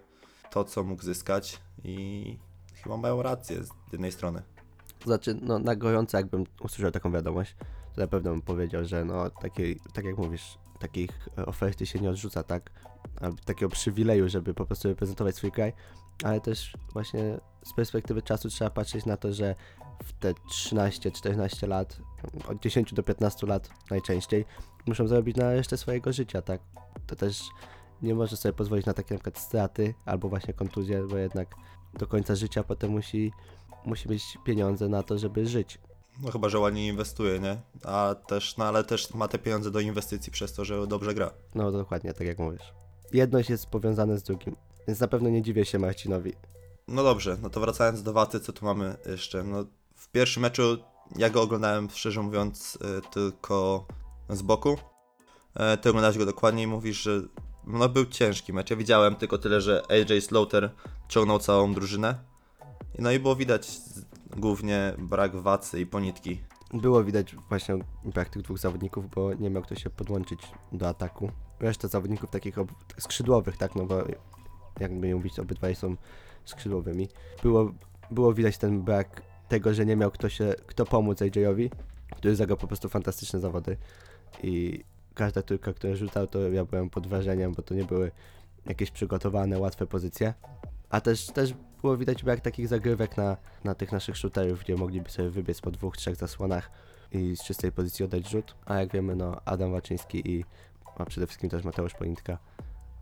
to, 0.52 0.64
co 0.64 0.84
mógł 0.84 1.04
zyskać 1.04 1.60
i 1.84 2.38
chyba 2.84 2.98
mają 2.98 3.22
rację 3.22 3.64
z 3.64 3.70
jednej 3.92 4.12
strony. 4.12 4.57
Znaczy, 5.06 5.38
no 5.42 5.60
na 5.60 5.76
gorąco 5.76 6.18
jakbym 6.18 6.44
usłyszał 6.62 6.92
taką 6.92 7.12
wiadomość, 7.12 7.56
to 7.96 8.02
na 8.02 8.08
pewno 8.08 8.32
bym 8.32 8.42
powiedział, 8.42 8.86
że 8.86 9.06
no 9.06 9.30
takiej, 9.30 9.80
tak 9.94 10.06
jak 10.06 10.18
mówisz, 10.18 10.58
takich 10.80 11.30
e, 11.38 11.46
oferty 11.46 11.86
się 11.86 12.00
nie 12.00 12.10
odrzuca, 12.10 12.44
tak? 12.44 12.70
Albo 13.22 13.38
takiego 13.46 13.70
przywileju, 13.70 14.30
żeby 14.30 14.54
po 14.54 14.66
prostu 14.66 14.88
reprezentować 14.88 15.36
swój 15.36 15.52
kraj, 15.52 15.74
ale 16.24 16.42
też 16.42 16.74
właśnie 16.94 17.40
z 17.64 17.74
perspektywy 17.74 18.22
czasu 18.22 18.50
trzeba 18.50 18.70
patrzeć 18.70 19.06
na 19.06 19.18
to, 19.18 19.34
że 19.34 19.56
w 20.04 20.14
te 20.14 20.34
13-14 20.34 21.68
lat, 21.68 22.00
od 22.48 22.60
10 22.60 22.94
do 22.94 23.04
15 23.04 23.48
lat 23.48 23.70
najczęściej, 23.92 24.46
muszą 24.88 25.08
zarobić 25.08 25.38
na 25.38 25.54
resztę 25.54 25.78
swojego 25.78 26.14
życia, 26.14 26.42
tak? 26.42 26.62
To 27.08 27.16
też 27.16 27.42
nie 28.02 28.16
może 28.16 28.38
sobie 28.38 28.54
pozwolić 28.54 28.86
na 28.86 28.94
takie 28.94 29.16
na 29.16 29.20
przykład 29.20 29.40
straty 29.40 29.94
albo 30.06 30.30
właśnie 30.30 30.54
kontuzje, 30.54 31.08
bo 31.08 31.18
jednak 31.18 31.56
do 31.94 32.08
końca 32.08 32.36
życia 32.36 32.64
potem 32.64 32.92
musi 32.92 33.32
musi 33.86 34.10
mieć 34.10 34.38
pieniądze 34.46 34.90
na 34.90 35.04
to, 35.04 35.18
żeby 35.18 35.48
żyć. 35.48 35.80
No 36.22 36.32
chyba, 36.32 36.50
że 36.50 36.60
ładnie 36.60 36.88
inwestuje, 36.88 37.40
nie? 37.40 37.58
A 37.84 38.16
też, 38.28 38.58
no 38.58 38.66
ale 38.66 38.84
też 38.84 39.14
ma 39.14 39.28
te 39.28 39.40
pieniądze 39.40 39.72
do 39.72 39.80
inwestycji 39.80 40.32
przez 40.32 40.54
to, 40.54 40.66
że 40.66 40.88
dobrze 40.88 41.14
gra. 41.14 41.32
No 41.56 41.72
dokładnie, 41.72 42.14
tak 42.14 42.28
jak 42.28 42.40
mówisz. 42.40 42.74
Jedność 43.14 43.50
jest 43.50 43.66
powiązane 43.66 44.18
z 44.18 44.24
drugim, 44.24 44.56
więc 44.88 45.00
na 45.00 45.08
pewno 45.08 45.30
nie 45.30 45.42
dziwię 45.42 45.66
się 45.66 45.80
Marcinowi. 45.80 46.34
No 46.88 47.04
dobrze, 47.04 47.38
no 47.42 47.50
to 47.50 47.60
wracając 47.60 48.04
do 48.04 48.14
Waty, 48.14 48.40
co 48.40 48.54
tu 48.54 48.66
mamy 48.66 48.96
jeszcze? 49.06 49.44
No 49.44 49.66
w 49.96 50.10
pierwszym 50.10 50.44
meczu 50.44 50.78
ja 51.16 51.30
go 51.30 51.42
oglądałem, 51.42 51.90
szczerze 51.90 52.22
mówiąc, 52.22 52.76
y, 52.76 53.12
tylko 53.12 53.86
z 54.30 54.42
boku. 54.42 54.78
E, 55.56 55.78
Ty 55.78 55.90
oglądałeś 55.90 56.18
go 56.18 56.26
dokładnie 56.26 56.64
i 56.64 56.68
mówisz, 56.68 57.02
że 57.02 57.22
no 57.68 57.90
był 57.90 58.06
ciężki 58.06 58.54
mecz. 58.54 58.70
Ja 58.70 58.76
widziałem 58.76 59.16
tylko 59.16 59.38
tyle, 59.38 59.62
że 59.62 59.84
AJ 59.90 60.22
Slaughter 60.22 60.72
ciągnął 61.08 61.40
całą 61.40 61.74
drużynę. 61.74 62.16
No 63.00 63.12
i 63.12 63.20
było 63.20 63.36
widać 63.36 63.68
głównie 64.38 64.94
brak 64.98 65.36
wacy 65.36 65.80
i 65.80 65.86
ponitki. 65.86 66.42
Było 66.74 67.04
widać 67.04 67.36
właśnie 67.50 67.76
brak 68.06 68.30
tych 68.30 68.42
dwóch 68.42 68.58
zawodników, 68.58 69.10
bo 69.10 69.34
nie 69.34 69.50
miał 69.50 69.64
kto 69.64 69.76
się 69.76 69.90
podłączyć 69.90 70.40
do 70.72 70.88
ataku. 70.88 71.32
Reszta 71.60 71.88
zawodników 71.88 72.30
takich 72.30 72.58
ob- 72.58 72.72
skrzydłowych, 72.98 73.58
tak, 73.58 73.76
no 73.76 73.86
bo 73.86 74.04
jakby 74.80 75.16
mówić, 75.16 75.40
obydwaj 75.40 75.76
są 75.76 75.96
skrzydłowymi. 76.46 77.08
Było, 77.44 77.72
było 78.12 78.34
widać 78.34 78.58
ten 78.58 78.82
brak 78.82 79.22
tego, 79.48 79.74
że 79.74 79.86
nie 79.86 79.96
miał 79.96 80.12
kto, 80.12 80.30
się, 80.30 80.56
kto 80.68 80.86
pomóc 80.86 81.22
AJ-owi, 81.22 81.70
który 82.16 82.36
zagrał 82.36 82.58
po 82.58 82.68
prostu 82.68 82.90
fantastyczne 82.90 83.40
zawody 83.40 83.78
i 84.44 84.84
każda 85.14 85.42
trójka, 85.42 85.74
która 85.74 85.96
rzucał, 85.96 86.28
to 86.28 86.40
ja 86.40 86.66
byłem 86.66 86.90
pod 86.90 87.08
wrażeniem, 87.08 87.54
bo 87.54 87.62
to 87.62 87.76
nie 87.76 87.84
były 87.84 88.12
jakieś 88.66 88.92
przygotowane, 88.92 89.60
łatwe 89.60 89.88
pozycje. 89.88 90.34
A 90.90 91.02
też, 91.02 91.26
też 91.26 91.54
było 91.82 91.98
widać 91.98 92.24
brak 92.24 92.42
takich 92.42 92.68
zagrywek 92.68 93.18
na, 93.18 93.38
na 93.64 93.76
tych 93.76 93.92
naszych 93.92 94.18
shooterów, 94.18 94.60
gdzie 94.60 94.76
mogliby 94.76 95.10
sobie 95.10 95.30
wybiec 95.30 95.62
po 95.62 95.72
dwóch, 95.72 95.98
trzech 95.98 96.16
zasłonach 96.16 96.72
i 97.12 97.36
z 97.38 97.44
czystej 97.44 97.72
pozycji 97.72 98.06
oddać 98.06 98.30
rzut. 98.30 98.56
A 98.66 98.80
jak 98.80 98.94
wiemy, 98.94 99.16
no 99.16 99.42
Adam 99.46 99.72
Waczyński 99.72 100.32
i 100.32 100.46
a 100.98 101.06
przede 101.06 101.28
wszystkim 101.28 101.50
też 101.50 101.64
Mateusz 101.64 101.94
Politka 101.94 102.38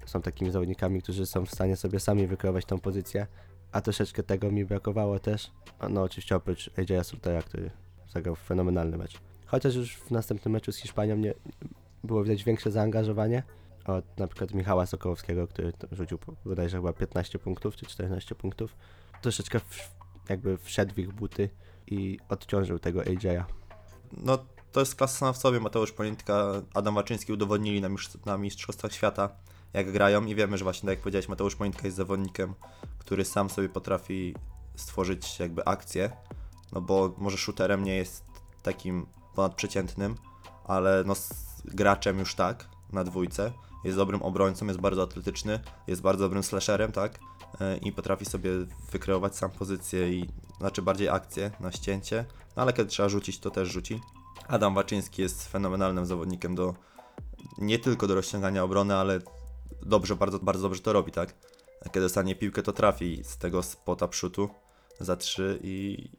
są 0.05 0.21
takimi 0.21 0.51
zawodnikami, 0.51 1.01
którzy 1.01 1.25
są 1.25 1.45
w 1.45 1.51
stanie 1.51 1.75
sobie 1.75 1.99
sami 1.99 2.27
wykreować 2.27 2.65
tą 2.65 2.79
pozycję. 2.79 3.27
A 3.71 3.81
troszeczkę 3.81 4.23
tego 4.23 4.51
mi 4.51 4.65
brakowało 4.65 5.19
też. 5.19 5.51
No 5.89 6.03
oczywiście 6.03 6.35
oprócz 6.35 6.69
AJ'a 6.69 7.03
Sultera, 7.03 7.41
który 7.41 7.71
zagrał 8.13 8.35
fenomenalny 8.35 8.97
mecz. 8.97 9.19
Chociaż 9.45 9.75
już 9.75 9.95
w 9.95 10.11
następnym 10.11 10.51
meczu 10.51 10.71
z 10.71 10.77
Hiszpanią 10.77 11.15
nie, 11.15 11.33
było 12.03 12.23
widać 12.23 12.43
większe 12.43 12.71
zaangażowanie 12.71 13.43
od 13.85 14.19
na 14.19 14.27
przykład 14.27 14.53
Michała 14.53 14.85
Sokołowskiego, 14.85 15.47
który 15.47 15.73
rzucił 15.91 16.19
bodajże 16.45 16.77
chyba 16.77 16.93
15 16.93 17.39
punktów 17.39 17.75
czy 17.75 17.85
14 17.85 18.35
punktów. 18.35 18.75
Troszeczkę 19.21 19.59
w, 19.59 19.91
jakby 20.29 20.57
wszedł 20.57 20.93
w 20.93 20.99
ich 20.99 21.13
buty 21.13 21.49
i 21.87 22.19
odciążył 22.29 22.79
tego 22.79 23.01
AJ'a. 23.01 23.43
No 24.17 24.37
to 24.71 24.79
jest 24.79 24.95
klasa 24.95 25.17
sama 25.17 25.33
w 25.33 25.37
sobie. 25.37 25.59
Mateusz 25.59 25.91
Ponitka, 25.91 26.45
Adam 26.73 26.95
Waczyński 26.95 27.33
udowodnili 27.33 27.81
nam 27.81 27.91
już 27.91 28.25
na 28.25 28.37
Mistrzostwach 28.37 28.93
Świata, 28.93 29.29
jak 29.73 29.91
grają 29.91 30.25
i 30.25 30.35
wiemy, 30.35 30.57
że 30.57 30.63
właśnie 30.63 30.87
tak 30.87 30.89
jak 30.89 30.99
powiedziałeś, 30.99 31.29
Mateusz 31.29 31.55
Ponitka 31.55 31.81
jest 31.83 31.97
zawodnikiem, 31.97 32.53
który 32.99 33.25
sam 33.25 33.49
sobie 33.49 33.69
potrafi 33.69 34.35
stworzyć 34.75 35.39
jakby 35.39 35.65
akcję, 35.65 36.11
no 36.71 36.81
bo 36.81 37.15
może 37.17 37.37
shooterem 37.37 37.83
nie 37.83 37.95
jest 37.95 38.23
takim 38.63 39.05
ponadprzeciętnym, 39.35 40.15
ale 40.65 41.03
no 41.05 41.13
graczem 41.65 42.19
już 42.19 42.35
tak, 42.35 42.69
na 42.91 43.03
dwójce. 43.03 43.51
Jest 43.85 43.97
dobrym 43.97 44.21
obrońcą, 44.21 44.67
jest 44.67 44.79
bardzo 44.79 45.03
atletyczny, 45.03 45.59
jest 45.87 46.01
bardzo 46.01 46.23
dobrym 46.23 46.43
slasherem, 46.43 46.91
tak? 46.91 47.19
E, 47.61 47.77
I 47.77 47.91
potrafi 47.91 48.25
sobie 48.25 48.51
wykreować 48.91 49.35
sam 49.35 49.51
pozycję 49.51 50.13
i 50.13 50.29
znaczy 50.57 50.81
bardziej 50.81 51.09
akcję 51.09 51.51
na 51.59 51.71
ścięcie, 51.71 52.25
no 52.55 52.61
ale 52.61 52.73
kiedy 52.73 52.89
trzeba 52.89 53.09
rzucić, 53.09 53.39
to 53.39 53.49
też 53.51 53.69
rzuci. 53.69 54.01
Adam 54.47 54.75
Waczyński 54.75 55.21
jest 55.21 55.47
fenomenalnym 55.47 56.05
zawodnikiem 56.05 56.55
do 56.55 56.75
nie 57.57 57.79
tylko 57.79 58.07
do 58.07 58.15
rozciągania 58.15 58.63
obrony, 58.63 58.95
ale 58.95 59.19
dobrze, 59.81 60.15
bardzo, 60.15 60.39
bardzo 60.39 60.61
dobrze 60.61 60.81
to 60.81 60.93
robi, 60.93 61.11
tak? 61.11 61.35
Kiedy 61.83 62.01
dostanie 62.01 62.35
piłkę, 62.35 62.63
to 62.63 62.73
trafi 62.73 63.23
z 63.23 63.37
tego 63.37 63.63
spota 63.63 64.07
przód 64.07 64.35
za 64.99 65.15
trzy 65.15 65.59
i 65.63 66.09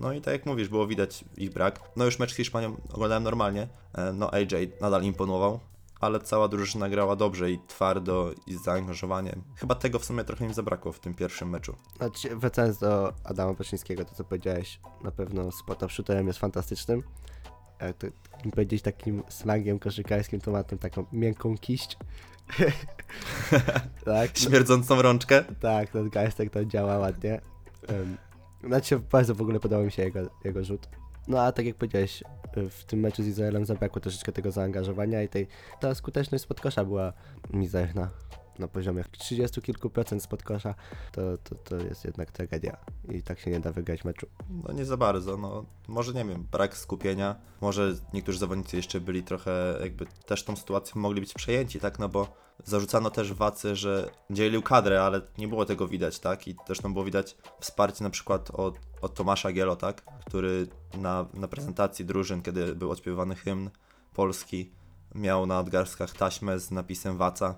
no 0.00 0.12
i 0.12 0.20
tak 0.20 0.32
jak 0.32 0.46
mówisz, 0.46 0.68
było 0.68 0.86
widać 0.86 1.24
ich 1.36 1.52
brak. 1.52 1.80
No 1.96 2.04
już 2.04 2.18
mecz 2.18 2.32
z 2.32 2.36
Hiszpanią 2.36 2.76
oglądałem 2.92 3.22
normalnie. 3.22 3.68
E, 3.94 4.12
No 4.12 4.30
AJ 4.30 4.72
nadal 4.80 5.02
imponował, 5.02 5.60
ale 6.02 6.20
cała 6.20 6.48
drużyna 6.48 6.88
grała 6.88 7.16
dobrze 7.16 7.50
i 7.50 7.58
twardo 7.66 8.32
i 8.46 8.54
z 8.54 8.62
zaangażowaniem. 8.62 9.42
Chyba 9.56 9.74
tego 9.74 9.98
w 9.98 10.04
sumie 10.04 10.24
trochę 10.24 10.44
im 10.44 10.54
zabrakło 10.54 10.92
w 10.92 11.00
tym 11.00 11.14
pierwszym 11.14 11.50
meczu. 11.50 11.76
Znaczy, 11.96 12.36
wracając 12.36 12.78
do 12.78 13.12
Adama 13.24 13.54
Paczyńskiego, 13.54 14.04
to 14.04 14.14
co 14.14 14.24
powiedziałeś, 14.24 14.80
na 15.04 15.10
pewno 15.10 15.52
spot 15.52 15.82
up 15.82 15.92
shooterem 15.92 16.26
jest 16.26 16.38
fantastycznym. 16.38 17.02
Jak 17.80 17.96
to 17.96 18.06
powiedzieć 18.50 18.82
takim 18.82 19.22
slangiem 19.28 19.78
koszykarskim, 19.78 20.40
to 20.40 20.50
ma 20.50 20.64
tą 20.64 20.78
taką 20.78 21.06
miękką 21.12 21.58
kiść. 21.58 21.98
tak, 24.04 24.38
Śmierdzącą 24.38 25.02
rączkę. 25.02 25.44
tak, 25.60 25.90
ten 25.90 26.10
gajstek 26.10 26.50
to 26.50 26.64
działa 26.64 26.98
ładnie. 26.98 27.40
Um, 27.88 28.16
znaczy, 28.64 28.98
bardzo 28.98 29.34
w 29.34 29.40
ogóle 29.40 29.60
podobał 29.60 29.84
mi 29.84 29.92
się 29.92 30.02
jego, 30.02 30.20
jego 30.44 30.64
rzut. 30.64 30.88
No 31.28 31.40
a 31.40 31.52
tak 31.52 31.66
jak 31.66 31.76
powiedziałeś, 31.76 32.24
w 32.70 32.84
tym 32.84 33.00
meczu 33.00 33.22
z 33.22 33.26
Izraelem 33.26 33.66
zabrakło 33.66 34.00
troszeczkę 34.00 34.32
tego 34.32 34.50
zaangażowania 34.50 35.22
i 35.22 35.28
tej, 35.28 35.46
ta 35.80 35.94
skuteczność 35.94 36.44
spod 36.44 36.60
kosza 36.60 36.84
była 36.84 37.12
mizerna. 37.50 38.10
Na 38.58 38.68
poziomie 38.68 39.04
30 39.10 39.62
kilku 39.62 39.90
procent 39.90 40.22
spod 40.22 40.42
kosza, 40.42 40.74
to, 41.12 41.38
to, 41.38 41.54
to 41.54 41.76
jest 41.76 42.04
jednak 42.04 42.32
tragedia 42.32 42.76
i 43.08 43.22
tak 43.22 43.40
się 43.40 43.50
nie 43.50 43.60
da 43.60 43.72
wygrać 43.72 44.04
meczu. 44.04 44.26
No 44.50 44.72
nie 44.72 44.84
za 44.84 44.96
bardzo, 44.96 45.36
no. 45.36 45.64
Może 45.88 46.12
nie 46.12 46.24
wiem, 46.24 46.46
brak 46.52 46.76
skupienia, 46.76 47.36
może 47.60 47.94
niektórzy 48.12 48.38
zawodnicy 48.38 48.76
jeszcze 48.76 49.00
byli 49.00 49.22
trochę 49.22 49.78
jakby 49.80 50.06
też 50.26 50.44
tą 50.44 50.56
sytuacją 50.56 51.00
mogli 51.00 51.20
być 51.20 51.34
przejęci, 51.34 51.80
tak, 51.80 51.98
no 51.98 52.08
bo 52.08 52.42
zarzucano 52.64 53.10
też 53.10 53.32
Wacy, 53.32 53.76
że 53.76 54.10
dzielił 54.30 54.62
kadrę, 54.62 55.02
ale 55.02 55.20
nie 55.38 55.48
było 55.48 55.64
tego 55.64 55.88
widać, 55.88 56.18
tak, 56.18 56.48
i 56.48 56.54
też 56.66 56.78
tam 56.78 56.92
było 56.92 57.04
widać 57.04 57.36
wsparcie 57.60 58.04
na 58.04 58.10
przykład 58.10 58.50
od, 58.50 58.78
od 59.00 59.14
Tomasza 59.14 59.52
Gielo, 59.52 59.76
tak, 59.76 60.02
który 60.26 60.66
na, 60.94 61.26
na 61.34 61.48
prezentacji 61.48 62.04
drużyn, 62.04 62.42
kiedy 62.42 62.74
był 62.74 62.90
odśpiewany 62.90 63.34
hymn 63.34 63.70
polski, 64.14 64.72
miał 65.14 65.46
na 65.46 65.58
odgarskach 65.58 66.10
taśmę 66.10 66.58
z 66.58 66.70
napisem 66.70 67.16
Waca, 67.16 67.54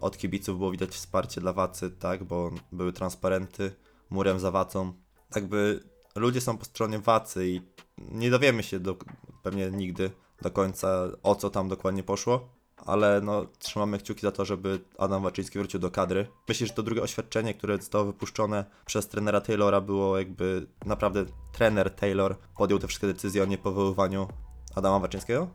Od 0.00 0.18
kibiców 0.18 0.58
było 0.58 0.70
widać 0.70 0.90
wsparcie 0.90 1.40
dla 1.40 1.52
Wacy, 1.52 1.90
tak, 1.90 2.24
bo 2.24 2.50
były 2.72 2.92
transparenty 2.92 3.74
murem 4.10 4.40
za 4.40 4.50
Wacą. 4.50 4.92
Jakby 5.34 5.84
ludzie 6.14 6.40
są 6.40 6.58
po 6.58 6.64
stronie 6.64 6.98
Wacy 6.98 7.48
i 7.48 7.60
nie 7.98 8.30
dowiemy 8.30 8.62
się 8.62 8.80
do, 8.80 8.96
pewnie 9.42 9.70
nigdy 9.70 10.10
do 10.42 10.50
końca 10.50 11.04
o 11.22 11.34
co 11.34 11.50
tam 11.50 11.68
dokładnie 11.68 12.02
poszło, 12.02 12.48
ale 12.76 13.20
no 13.20 13.46
trzymamy 13.58 13.98
kciuki 13.98 14.20
za 14.20 14.32
to, 14.32 14.44
żeby 14.44 14.80
Adam 14.98 15.22
Waczyński 15.22 15.58
wrócił 15.58 15.80
do 15.80 15.90
kadry. 15.90 16.26
Myślę, 16.48 16.66
że 16.66 16.72
to 16.72 16.82
drugie 16.82 17.02
oświadczenie, 17.02 17.54
które 17.54 17.78
zostało 17.78 18.04
wypuszczone 18.04 18.64
przez 18.86 19.08
trenera 19.08 19.40
Taylora 19.40 19.80
było 19.80 20.18
jakby 20.18 20.66
naprawdę 20.86 21.24
trener 21.52 21.90
Taylor 21.90 22.36
podjął 22.56 22.78
te 22.78 22.86
wszystkie 22.86 23.06
decyzje 23.06 23.42
o 23.42 23.46
niepowoływaniu 23.46 24.28
Adama 24.74 24.98
Waczyńskiego? 24.98 25.48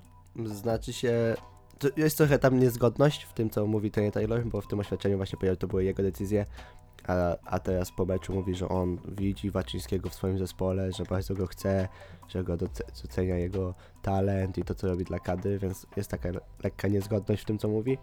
Znaczy 0.46 0.94
się. 0.94 1.36
Jest 1.98 2.18
trochę 2.18 2.40
tam 2.40 2.60
niezgodność 2.60 3.24
w 3.24 3.34
tym, 3.34 3.50
co 3.50 3.68
mówi 3.68 3.92
Tony 3.92 4.12
Taylor, 4.12 4.46
bo 4.46 4.62
w 4.62 4.68
tym 4.68 4.80
oświadczeniu 4.80 5.18
właśnie 5.18 5.38
powiedział, 5.38 5.54
że 5.54 5.58
to 5.58 5.68
były 5.68 5.84
jego 5.84 6.04
decyzje, 6.04 6.46
a, 7.08 7.36
a 7.46 7.60
teraz 7.60 7.92
po 7.92 8.06
meczu 8.06 8.34
mówi, 8.34 8.56
że 8.56 8.70
on 8.70 8.98
widzi 9.08 9.52
Waczyńskiego 9.52 10.10
w 10.10 10.16
swoim 10.16 10.38
zespole, 10.38 10.92
że 10.92 11.04
bardzo 11.04 11.34
go 11.36 11.48
chce, 11.48 11.88
że 12.28 12.44
go 12.44 12.58
doce- 12.58 13.02
docenia 13.02 13.38
jego 13.38 13.74
talent 14.02 14.58
i 14.58 14.64
to, 14.64 14.76
co 14.76 14.88
robi 14.88 15.06
dla 15.06 15.20
kadry, 15.20 15.60
więc 15.60 15.88
jest 15.98 16.10
taka 16.10 16.30
le- 16.30 16.42
lekka 16.64 16.88
niezgodność 16.88 17.42
w 17.42 17.46
tym, 17.46 17.58
co 17.58 17.68
mówi. 17.68 17.98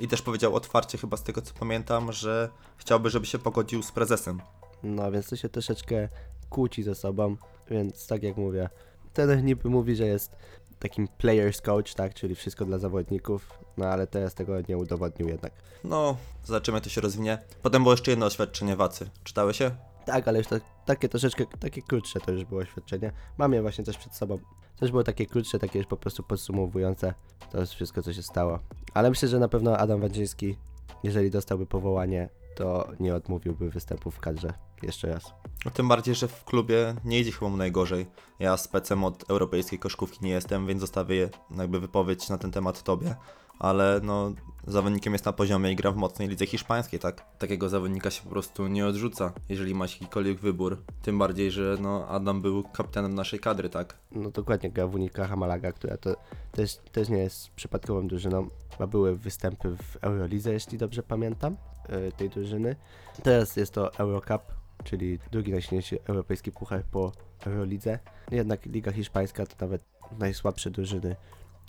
I 0.00 0.08
też 0.08 0.22
powiedział 0.22 0.54
otwarcie, 0.54 0.98
chyba 0.98 1.16
z 1.16 1.22
tego 1.22 1.42
co 1.42 1.54
pamiętam, 1.54 2.12
że 2.12 2.48
chciałby, 2.76 3.10
żeby 3.10 3.26
się 3.26 3.38
pogodził 3.38 3.82
z 3.82 3.92
prezesem. 3.92 4.40
No 4.82 5.12
więc 5.12 5.28
to 5.28 5.36
się 5.36 5.48
troszeczkę 5.48 6.08
kłóci 6.50 6.82
ze 6.82 6.94
sobą, 6.94 7.36
więc 7.70 8.06
tak 8.06 8.22
jak 8.22 8.36
mówię, 8.36 8.68
ten 9.12 9.44
niby 9.44 9.68
mówi, 9.68 9.96
że 9.96 10.06
jest 10.06 10.36
takim 10.78 11.08
players 11.08 11.60
coach, 11.60 11.94
tak, 11.94 12.14
czyli 12.14 12.34
wszystko 12.34 12.64
dla 12.64 12.78
zawodników, 12.78 13.58
no 13.76 13.86
ale 13.86 14.06
teraz 14.06 14.34
tego 14.34 14.54
nie 14.68 14.76
udowodnił 14.76 15.28
jednak. 15.28 15.52
No, 15.84 16.16
zobaczymy 16.44 16.76
jak 16.76 16.84
to 16.84 16.90
się 16.90 17.00
rozwinie. 17.00 17.38
Potem 17.62 17.82
było 17.82 17.92
jeszcze 17.92 18.10
jedno 18.10 18.26
oświadczenie 18.26 18.76
Wacy. 18.76 19.10
Czytałeś 19.24 19.56
się? 19.56 19.70
Tak, 20.04 20.28
ale 20.28 20.38
już 20.38 20.46
to, 20.46 20.56
takie 20.86 21.08
troszeczkę, 21.08 21.44
takie 21.60 21.82
krótsze 21.82 22.20
to 22.20 22.32
już 22.32 22.44
było 22.44 22.60
oświadczenie. 22.60 23.12
Mam 23.38 23.52
je 23.52 23.62
właśnie 23.62 23.84
też 23.84 23.98
przed 23.98 24.14
sobą. 24.14 24.38
Też 24.80 24.90
było 24.90 25.04
takie 25.04 25.26
krótsze, 25.26 25.58
takie 25.58 25.78
już 25.78 25.88
po 25.88 25.96
prostu 25.96 26.22
podsumowujące. 26.22 27.14
To 27.52 27.60
jest 27.60 27.72
wszystko, 27.72 28.02
co 28.02 28.12
się 28.12 28.22
stało. 28.22 28.58
Ale 28.94 29.10
myślę, 29.10 29.28
że 29.28 29.38
na 29.38 29.48
pewno 29.48 29.78
Adam 29.78 30.00
Wadziński, 30.00 30.56
jeżeli 31.02 31.30
dostałby 31.30 31.66
powołanie, 31.66 32.28
to 32.56 32.88
nie 33.00 33.14
odmówiłby 33.14 33.70
występu 33.70 34.10
w 34.10 34.20
kadrze 34.20 34.67
jeszcze 34.86 35.08
raz. 35.08 35.32
No, 35.64 35.70
tym 35.70 35.88
bardziej, 35.88 36.14
że 36.14 36.28
w 36.28 36.44
klubie 36.44 36.94
nie 37.04 37.20
idzie 37.20 37.32
chyba 37.32 37.48
mu 37.48 37.56
najgorzej. 37.56 38.06
Ja 38.38 38.56
specem 38.56 39.04
od 39.04 39.30
europejskiej 39.30 39.78
koszkówki 39.78 40.18
nie 40.24 40.30
jestem, 40.30 40.66
więc 40.66 40.80
zostawię 40.80 41.28
jakby 41.56 41.80
wypowiedź 41.80 42.28
na 42.28 42.38
ten 42.38 42.50
temat 42.50 42.82
tobie. 42.82 43.14
Ale 43.58 44.00
no, 44.02 44.32
zawodnikiem 44.66 45.12
jest 45.12 45.24
na 45.24 45.32
poziomie 45.32 45.72
i 45.72 45.76
gra 45.76 45.92
w 45.92 45.96
mocnej 45.96 46.28
lidze 46.28 46.46
hiszpańskiej, 46.46 47.00
tak? 47.00 47.38
Takiego 47.38 47.68
zawodnika 47.68 48.10
się 48.10 48.22
po 48.22 48.30
prostu 48.30 48.68
nie 48.68 48.86
odrzuca, 48.86 49.32
jeżeli 49.48 49.74
ma 49.74 49.84
jakikolwiek 49.84 50.40
wybór. 50.40 50.82
Tym 51.02 51.18
bardziej, 51.18 51.50
że 51.50 51.76
no, 51.80 52.08
Adam 52.08 52.42
był 52.42 52.62
kapitanem 52.62 53.14
naszej 53.14 53.40
kadry, 53.40 53.68
tak? 53.68 53.98
No 54.12 54.30
dokładnie 54.30 54.70
gra 54.70 54.86
w 54.86 54.94
Unika 54.94 55.26
Hamalaga, 55.26 55.72
która 55.72 55.96
to 55.96 56.16
też, 56.52 56.76
też 56.92 57.08
nie 57.08 57.18
jest 57.18 57.50
przypadkową 57.50 58.08
drużyną. 58.08 58.48
Chyba 58.70 58.86
były 58.86 59.16
występy 59.16 59.76
w 59.76 59.96
Eurolidze, 60.00 60.52
jeśli 60.52 60.78
dobrze 60.78 61.02
pamiętam, 61.02 61.56
yy, 61.88 62.12
tej 62.12 62.30
drużyny. 62.30 62.76
Teraz 63.22 63.56
jest 63.56 63.72
to 63.72 63.94
Eurocup, 63.94 64.42
czyli 64.84 65.18
drugi 65.32 65.52
najsilniejszy 65.52 65.98
europejski 66.04 66.52
puchar 66.52 66.84
po 66.84 67.12
Eurolidze. 67.46 67.98
Jednak 68.30 68.66
Liga 68.66 68.92
Hiszpańska 68.92 69.46
to 69.46 69.54
nawet 69.60 69.82
najsłabsze 70.18 70.70
drużyny 70.70 71.16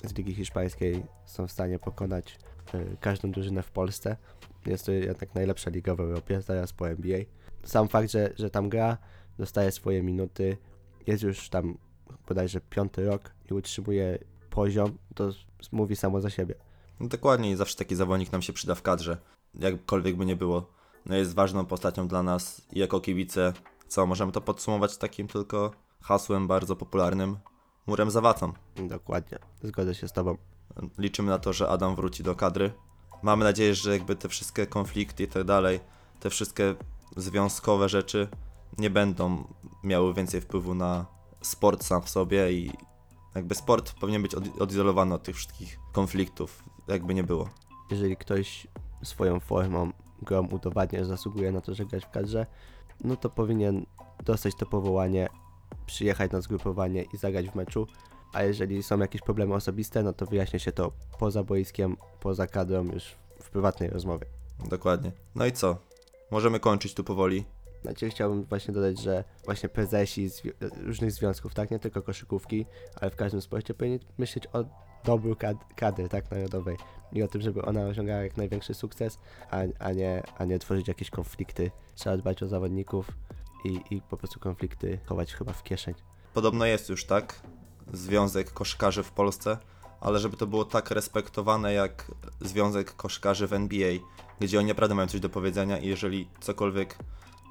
z 0.03 0.17
Ligi 0.17 0.35
Hiszpańskiej 0.35 1.03
są 1.25 1.47
w 1.47 1.51
stanie 1.51 1.79
pokonać 1.79 2.39
yy, 2.73 2.97
każdą 2.99 3.31
drużynę 3.31 3.63
w 3.63 3.71
Polsce. 3.71 4.17
Jest 4.65 4.85
to 4.85 4.91
jednak 4.91 5.35
najlepsza 5.35 5.69
liga 5.69 5.95
w 5.95 5.99
Europie, 5.99 6.41
zaraz 6.41 6.73
po 6.73 6.89
NBA. 6.89 7.19
Sam 7.63 7.87
fakt, 7.87 8.11
że, 8.11 8.33
że 8.37 8.49
tam 8.49 8.69
gra, 8.69 8.97
dostaje 9.37 9.71
swoje 9.71 10.03
minuty, 10.03 10.57
jest 11.07 11.23
już 11.23 11.49
tam 11.49 11.77
bodajże 12.27 12.61
piąty 12.61 13.05
rok 13.05 13.31
i 13.51 13.53
utrzymuje 13.53 14.17
poziom, 14.49 14.97
to 15.15 15.31
mówi 15.71 15.95
samo 15.95 16.21
za 16.21 16.29
siebie. 16.29 16.55
No 16.99 17.07
dokładnie, 17.07 17.57
zawsze 17.57 17.75
taki 17.75 17.95
zawodnik 17.95 18.31
nam 18.31 18.41
się 18.41 18.53
przyda 18.53 18.75
w 18.75 18.81
kadrze. 18.81 19.17
Jakkolwiek 19.53 20.15
by 20.15 20.25
nie 20.25 20.35
było. 20.35 20.78
No 21.05 21.15
jest 21.15 21.35
ważną 21.35 21.65
postacią 21.65 22.07
dla 22.07 22.23
nas 22.23 22.61
i 22.71 22.79
jako 22.79 22.99
kibice. 22.99 23.53
Co, 23.87 24.05
możemy 24.05 24.31
to 24.31 24.41
podsumować 24.41 24.97
takim 24.97 25.27
tylko 25.27 25.71
hasłem 26.01 26.47
bardzo 26.47 26.75
popularnym. 26.75 27.37
Murem 27.87 28.11
za 28.11 28.21
Wacą. 28.21 28.53
Dokładnie, 28.75 29.39
zgodzę 29.63 29.95
się 29.95 30.07
z 30.07 30.13
tobą. 30.13 30.37
Liczymy 30.97 31.29
na 31.29 31.39
to, 31.39 31.53
że 31.53 31.69
Adam 31.69 31.95
wróci 31.95 32.23
do 32.23 32.35
kadry. 32.35 32.71
Mamy 33.23 33.43
nadzieję, 33.43 33.75
że 33.75 33.93
jakby 33.93 34.15
te 34.15 34.29
wszystkie 34.29 34.67
konflikty 34.67 35.23
i 35.23 35.27
tak 35.27 35.43
dalej, 35.43 35.79
te 36.19 36.29
wszystkie 36.29 36.75
związkowe 37.17 37.89
rzeczy 37.89 38.27
nie 38.77 38.89
będą 38.89 39.43
miały 39.83 40.13
więcej 40.13 40.41
wpływu 40.41 40.75
na 40.75 41.05
sport 41.41 41.83
sam 41.83 42.01
w 42.01 42.09
sobie 42.09 42.51
i 42.51 42.71
jakby 43.35 43.55
sport 43.55 43.93
powinien 43.93 44.21
być 44.21 44.35
od, 44.35 44.61
odizolowany 44.61 45.13
od 45.13 45.23
tych 45.23 45.35
wszystkich 45.35 45.79
konfliktów, 45.91 46.63
jakby 46.87 47.13
nie 47.13 47.23
było. 47.23 47.49
Jeżeli 47.91 48.17
ktoś 48.17 48.67
swoją 49.03 49.39
formą, 49.39 49.91
grą 50.21 50.47
udowadnia, 50.47 50.99
że 50.99 51.05
zasługuje 51.05 51.51
na 51.51 51.61
to, 51.61 51.73
że 51.73 51.85
grać 51.85 52.05
w 52.05 52.09
kadrze, 52.09 52.45
no 53.03 53.15
to 53.15 53.29
powinien 53.29 53.85
dostać 54.25 54.55
to 54.55 54.65
powołanie, 54.65 55.29
przyjechać 55.85 56.31
na 56.31 56.41
zgrupowanie 56.41 57.05
i 57.13 57.17
zagrać 57.17 57.49
w 57.49 57.55
meczu. 57.55 57.87
A 58.33 58.43
jeżeli 58.43 58.83
są 58.83 58.99
jakieś 58.99 59.21
problemy 59.21 59.53
osobiste, 59.53 60.03
no 60.03 60.13
to 60.13 60.25
wyjaśnia 60.25 60.59
się 60.59 60.71
to 60.71 60.91
poza 61.19 61.43
boiskiem, 61.43 61.97
poza 62.19 62.47
kadrą, 62.47 62.83
już 62.83 63.15
w 63.41 63.49
prywatnej 63.49 63.89
rozmowie. 63.89 64.25
Dokładnie. 64.69 65.11
No 65.35 65.45
i 65.45 65.51
co? 65.51 65.77
Możemy 66.31 66.59
kończyć 66.59 66.93
tu 66.93 67.03
powoli. 67.03 67.45
Znaczy 67.81 68.09
chciałbym 68.09 68.43
właśnie 68.43 68.73
dodać, 68.73 68.99
że 69.01 69.23
właśnie 69.45 69.69
prezesi 69.69 70.29
zwi- 70.29 70.53
różnych 70.85 71.11
związków, 71.11 71.53
tak, 71.53 71.71
nie 71.71 71.79
tylko 71.79 72.01
koszykówki, 72.01 72.65
ale 73.01 73.11
w 73.11 73.15
każdym 73.15 73.41
sporcie 73.41 73.73
powinni 73.73 73.99
myśleć 74.17 74.47
o 74.53 74.63
dobru 75.03 75.35
kad- 75.35 75.73
kadry, 75.75 76.09
tak, 76.09 76.31
narodowej 76.31 76.77
i 77.13 77.23
o 77.23 77.27
tym, 77.27 77.41
żeby 77.41 77.61
ona 77.61 77.81
osiągała 77.81 78.23
jak 78.23 78.37
największy 78.37 78.73
sukces, 78.73 79.19
a, 79.51 79.57
a, 79.79 79.91
nie, 79.91 80.23
a 80.37 80.45
nie 80.45 80.59
tworzyć 80.59 80.87
jakieś 80.87 81.09
konflikty. 81.09 81.71
Trzeba 81.95 82.17
dbać 82.17 82.43
o 82.43 82.47
zawodników 82.47 83.11
i, 83.65 83.81
i 83.91 84.01
po 84.01 84.17
prostu 84.17 84.39
konflikty 84.39 84.99
chować 85.05 85.33
chyba 85.33 85.53
w 85.53 85.63
kieszeń. 85.63 85.93
Podobno 86.33 86.65
jest 86.65 86.89
już, 86.89 87.05
tak? 87.05 87.41
Związek 87.93 88.53
koszykarzy 88.53 89.03
w 89.03 89.11
Polsce, 89.11 89.57
ale 90.01 90.19
żeby 90.19 90.37
to 90.37 90.47
było 90.47 90.65
tak 90.65 90.91
respektowane 90.91 91.73
jak 91.73 92.11
Związek 92.41 92.95
Koszykarzy 92.95 93.47
w 93.47 93.53
NBA, 93.53 93.93
gdzie 94.39 94.59
oni 94.59 94.67
naprawdę 94.67 94.95
mają 94.95 95.07
coś 95.07 95.19
do 95.19 95.29
powiedzenia 95.29 95.77
i 95.77 95.87
jeżeli 95.87 96.29
cokolwiek 96.39 96.97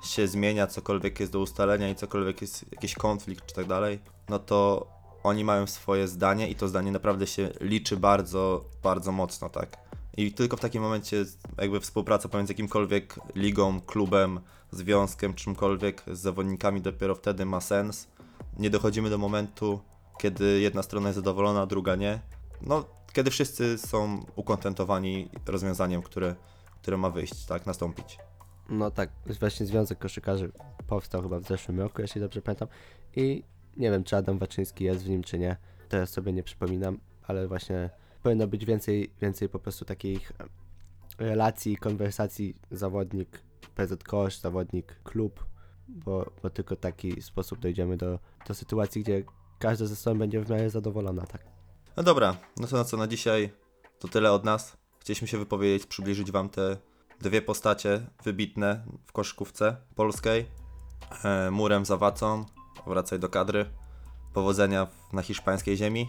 się 0.04 0.28
zmienia, 0.28 0.66
cokolwiek 0.66 1.20
jest 1.20 1.32
do 1.32 1.40
ustalenia 1.40 1.88
i 1.88 1.94
cokolwiek 1.94 2.40
jest 2.40 2.72
jakiś 2.72 2.94
konflikt 2.94 3.46
czy 3.46 3.54
tak 3.54 3.66
dalej, 3.66 3.98
no 4.28 4.38
to 4.38 4.86
oni 5.22 5.44
mają 5.44 5.66
swoje 5.66 6.08
zdanie 6.08 6.48
i 6.48 6.54
to 6.54 6.68
zdanie 6.68 6.92
naprawdę 6.92 7.26
się 7.26 7.50
liczy 7.60 7.96
bardzo, 7.96 8.64
bardzo 8.82 9.12
mocno, 9.12 9.48
tak? 9.48 9.76
I 10.16 10.32
tylko 10.32 10.56
w 10.56 10.60
takim 10.60 10.82
momencie 10.82 11.24
jakby 11.58 11.80
współpraca 11.80 12.28
pomiędzy 12.28 12.52
jakimkolwiek 12.52 13.20
ligą, 13.34 13.80
klubem, 13.80 14.40
związkiem, 14.70 15.34
czymkolwiek 15.34 16.02
z 16.12 16.18
zawodnikami 16.18 16.80
dopiero 16.80 17.14
wtedy 17.14 17.44
ma 17.44 17.60
sens. 17.60 18.08
Nie 18.58 18.70
dochodzimy 18.70 19.10
do 19.10 19.18
momentu, 19.18 19.80
kiedy 20.18 20.60
jedna 20.60 20.82
strona 20.82 21.08
jest 21.08 21.16
zadowolona, 21.16 21.66
druga 21.66 21.96
nie. 21.96 22.20
No, 22.60 22.84
kiedy 23.12 23.30
wszyscy 23.30 23.78
są 23.78 24.24
ukontentowani 24.36 25.30
rozwiązaniem, 25.46 26.02
które, 26.02 26.34
które 26.82 26.96
ma 26.96 27.10
wyjść, 27.10 27.44
tak, 27.44 27.66
nastąpić. 27.66 28.18
No 28.68 28.90
tak, 28.90 29.10
właśnie 29.40 29.66
Związek 29.66 29.98
Koszykarzy 29.98 30.52
powstał 30.86 31.22
chyba 31.22 31.40
w 31.40 31.44
zeszłym 31.44 31.80
roku, 31.80 32.02
jeśli 32.02 32.20
dobrze 32.20 32.42
pamiętam. 32.42 32.68
I 33.16 33.42
nie 33.76 33.90
wiem, 33.90 34.04
czy 34.04 34.16
Adam 34.16 34.38
Waczyński 34.38 34.84
jest 34.84 35.04
w 35.04 35.08
nim, 35.08 35.22
czy 35.22 35.38
nie. 35.38 35.56
Teraz 35.88 36.10
sobie 36.10 36.32
nie 36.32 36.42
przypominam, 36.42 36.98
ale 37.22 37.48
właśnie 37.48 37.90
powinno 38.22 38.46
być 38.46 38.64
więcej, 38.64 39.10
więcej 39.20 39.48
po 39.48 39.58
prostu 39.58 39.84
takich 39.84 40.32
em, 40.38 40.48
relacji, 41.18 41.76
konwersacji 41.76 42.54
zawodnik 42.70 43.42
PZ 43.74 44.04
Kosz, 44.04 44.38
zawodnik 44.38 45.00
klub, 45.04 45.44
bo, 45.88 46.30
bo 46.42 46.50
tylko 46.50 46.76
w 46.76 46.80
taki 46.80 47.22
sposób 47.22 47.58
dojdziemy 47.58 47.96
do, 47.96 48.18
do 48.48 48.54
sytuacji, 48.54 49.02
gdzie 49.02 49.24
każda 49.58 49.86
ze 49.86 49.96
stron 49.96 50.18
będzie 50.18 50.40
w 50.40 50.50
miarę 50.50 50.70
zadowolona, 50.70 51.26
tak. 51.26 51.44
No 51.96 52.02
dobra, 52.02 52.36
no 52.56 52.66
to 52.66 52.76
na 52.76 52.84
co 52.84 52.96
na 52.96 53.06
dzisiaj 53.06 53.50
to 53.98 54.08
tyle 54.08 54.32
od 54.32 54.44
nas. 54.44 54.76
Chcieliśmy 55.00 55.28
się 55.28 55.38
wypowiedzieć, 55.38 55.86
przybliżyć 55.86 56.32
Wam 56.32 56.48
te 56.48 56.76
dwie 57.20 57.42
postacie 57.42 58.06
wybitne 58.24 58.84
w 59.04 59.12
koszykówce 59.12 59.76
polskiej. 59.94 60.46
E, 61.24 61.50
murem 61.50 61.84
za 61.84 61.96
Wacą, 61.96 62.44
wracaj 62.86 63.18
do 63.18 63.28
kadry. 63.28 63.70
Powodzenia 64.32 64.86
na 65.12 65.22
hiszpańskiej 65.22 65.76
ziemi. 65.76 66.08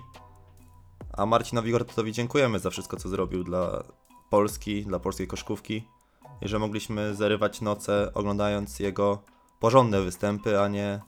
A 1.13 1.25
Marcinowi 1.25 1.71
Gortowi 1.71 2.11
dziękujemy 2.11 2.59
za 2.59 2.69
wszystko, 2.69 2.97
co 2.97 3.09
zrobił 3.09 3.43
dla 3.43 3.83
Polski, 4.29 4.85
dla 4.85 4.99
polskiej 4.99 5.27
koszykówki. 5.27 5.87
I 6.41 6.47
że 6.47 6.59
mogliśmy 6.59 7.15
zarywać 7.15 7.61
noce 7.61 8.13
oglądając 8.13 8.79
jego 8.79 9.23
porządne 9.59 10.01
występy, 10.01 10.61
a 10.61 10.67
nie 10.67 10.99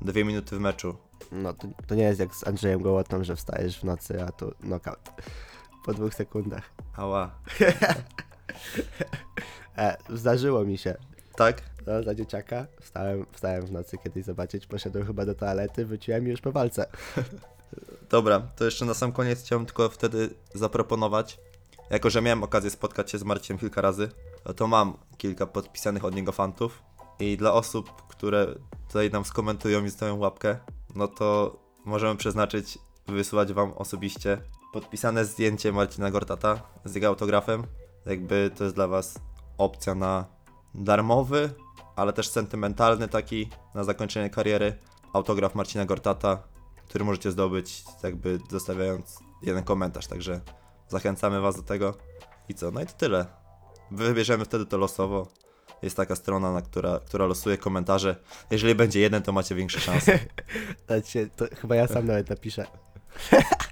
dwie 0.00 0.24
minuty 0.24 0.56
w 0.56 0.60
meczu. 0.60 0.96
No 1.32 1.52
to, 1.52 1.68
to 1.86 1.94
nie 1.94 2.02
jest 2.02 2.20
jak 2.20 2.34
z 2.34 2.46
Andrzejem 2.46 2.82
Gołotą, 2.82 3.24
że 3.24 3.36
wstajesz 3.36 3.80
w 3.80 3.84
nocy, 3.84 4.22
a 4.24 4.32
tu 4.32 4.52
knockout 4.60 5.10
po 5.84 5.94
dwóch 5.94 6.14
sekundach. 6.14 6.70
Ała. 6.96 7.30
E, 9.78 9.96
zdarzyło 10.08 10.64
mi 10.64 10.78
się. 10.78 10.96
Tak? 11.36 11.62
No, 11.88 12.02
za 12.02 12.14
dzieciaka. 12.14 12.66
Wstałem, 12.80 13.26
wstałem 13.32 13.66
w 13.66 13.72
nocy 13.72 13.98
kiedyś 13.98 14.24
zobaczyć, 14.24 14.66
poszedłem 14.66 15.06
chyba 15.06 15.26
do 15.26 15.34
toalety, 15.34 15.86
wróciłem 15.86 16.26
i 16.26 16.30
już 16.30 16.40
po 16.40 16.52
walce. 16.52 16.86
Dobra, 18.10 18.40
to 18.40 18.64
jeszcze 18.64 18.84
na 18.84 18.94
sam 18.94 19.12
koniec 19.12 19.44
chciałem 19.44 19.66
tylko 19.66 19.88
wtedy 19.88 20.30
zaproponować, 20.54 21.38
jako 21.90 22.10
że 22.10 22.22
miałem 22.22 22.42
okazję 22.42 22.70
spotkać 22.70 23.10
się 23.10 23.18
z 23.18 23.24
Marciem 23.24 23.58
kilka 23.58 23.80
razy, 23.80 24.08
to 24.56 24.66
mam 24.66 24.96
kilka 25.18 25.46
podpisanych 25.46 26.04
od 26.04 26.14
niego 26.14 26.32
fantów 26.32 26.82
i 27.20 27.36
dla 27.36 27.52
osób, 27.52 28.06
które 28.08 28.46
tutaj 28.88 29.10
nam 29.10 29.24
skomentują 29.24 29.84
i 29.84 29.88
zostawią 29.88 30.18
łapkę, 30.18 30.58
no 30.94 31.08
to 31.08 31.58
możemy 31.84 32.16
przeznaczyć, 32.16 32.78
wysłać 33.06 33.52
wam 33.52 33.72
osobiście 33.72 34.38
podpisane 34.72 35.24
zdjęcie 35.24 35.72
Marcina 35.72 36.10
Gortata 36.10 36.62
z 36.84 36.94
jego 36.94 37.06
autografem. 37.06 37.64
Jakby 38.06 38.50
to 38.56 38.64
jest 38.64 38.76
dla 38.76 38.86
was 38.86 39.20
opcja 39.58 39.94
na 39.94 40.24
darmowy, 40.74 41.50
ale 41.98 42.12
też 42.12 42.28
sentymentalny 42.28 43.08
taki 43.08 43.48
na 43.74 43.84
zakończenie 43.84 44.30
kariery 44.30 44.78
autograf 45.12 45.54
Marcina 45.54 45.84
Gortata 45.84 46.42
który 46.88 47.04
możecie 47.04 47.30
zdobyć 47.30 47.84
jakby 48.02 48.38
zostawiając 48.50 49.18
jeden 49.42 49.64
komentarz, 49.64 50.06
także 50.06 50.40
zachęcamy 50.88 51.40
Was 51.40 51.56
do 51.56 51.62
tego. 51.62 51.94
I 52.48 52.54
co? 52.54 52.70
No 52.70 52.80
i 52.80 52.86
to 52.86 52.92
tyle. 52.92 53.26
Wybierzemy 53.90 54.44
wtedy 54.44 54.66
to 54.66 54.78
losowo. 54.78 55.28
Jest 55.82 55.96
taka 55.96 56.16
strona, 56.16 56.52
na 56.52 56.62
która, 56.62 57.00
która 57.06 57.26
losuje 57.26 57.58
komentarze. 57.58 58.16
Jeżeli 58.50 58.74
będzie 58.74 59.00
jeden, 59.00 59.22
to 59.22 59.32
macie 59.32 59.54
większe 59.54 59.80
szanse. 59.80 60.18
Znaczy, 60.86 61.30
to 61.36 61.44
chyba 61.60 61.76
ja 61.76 61.86
sam 61.88 62.06
nawet 62.06 62.30
napiszę. 62.30 62.66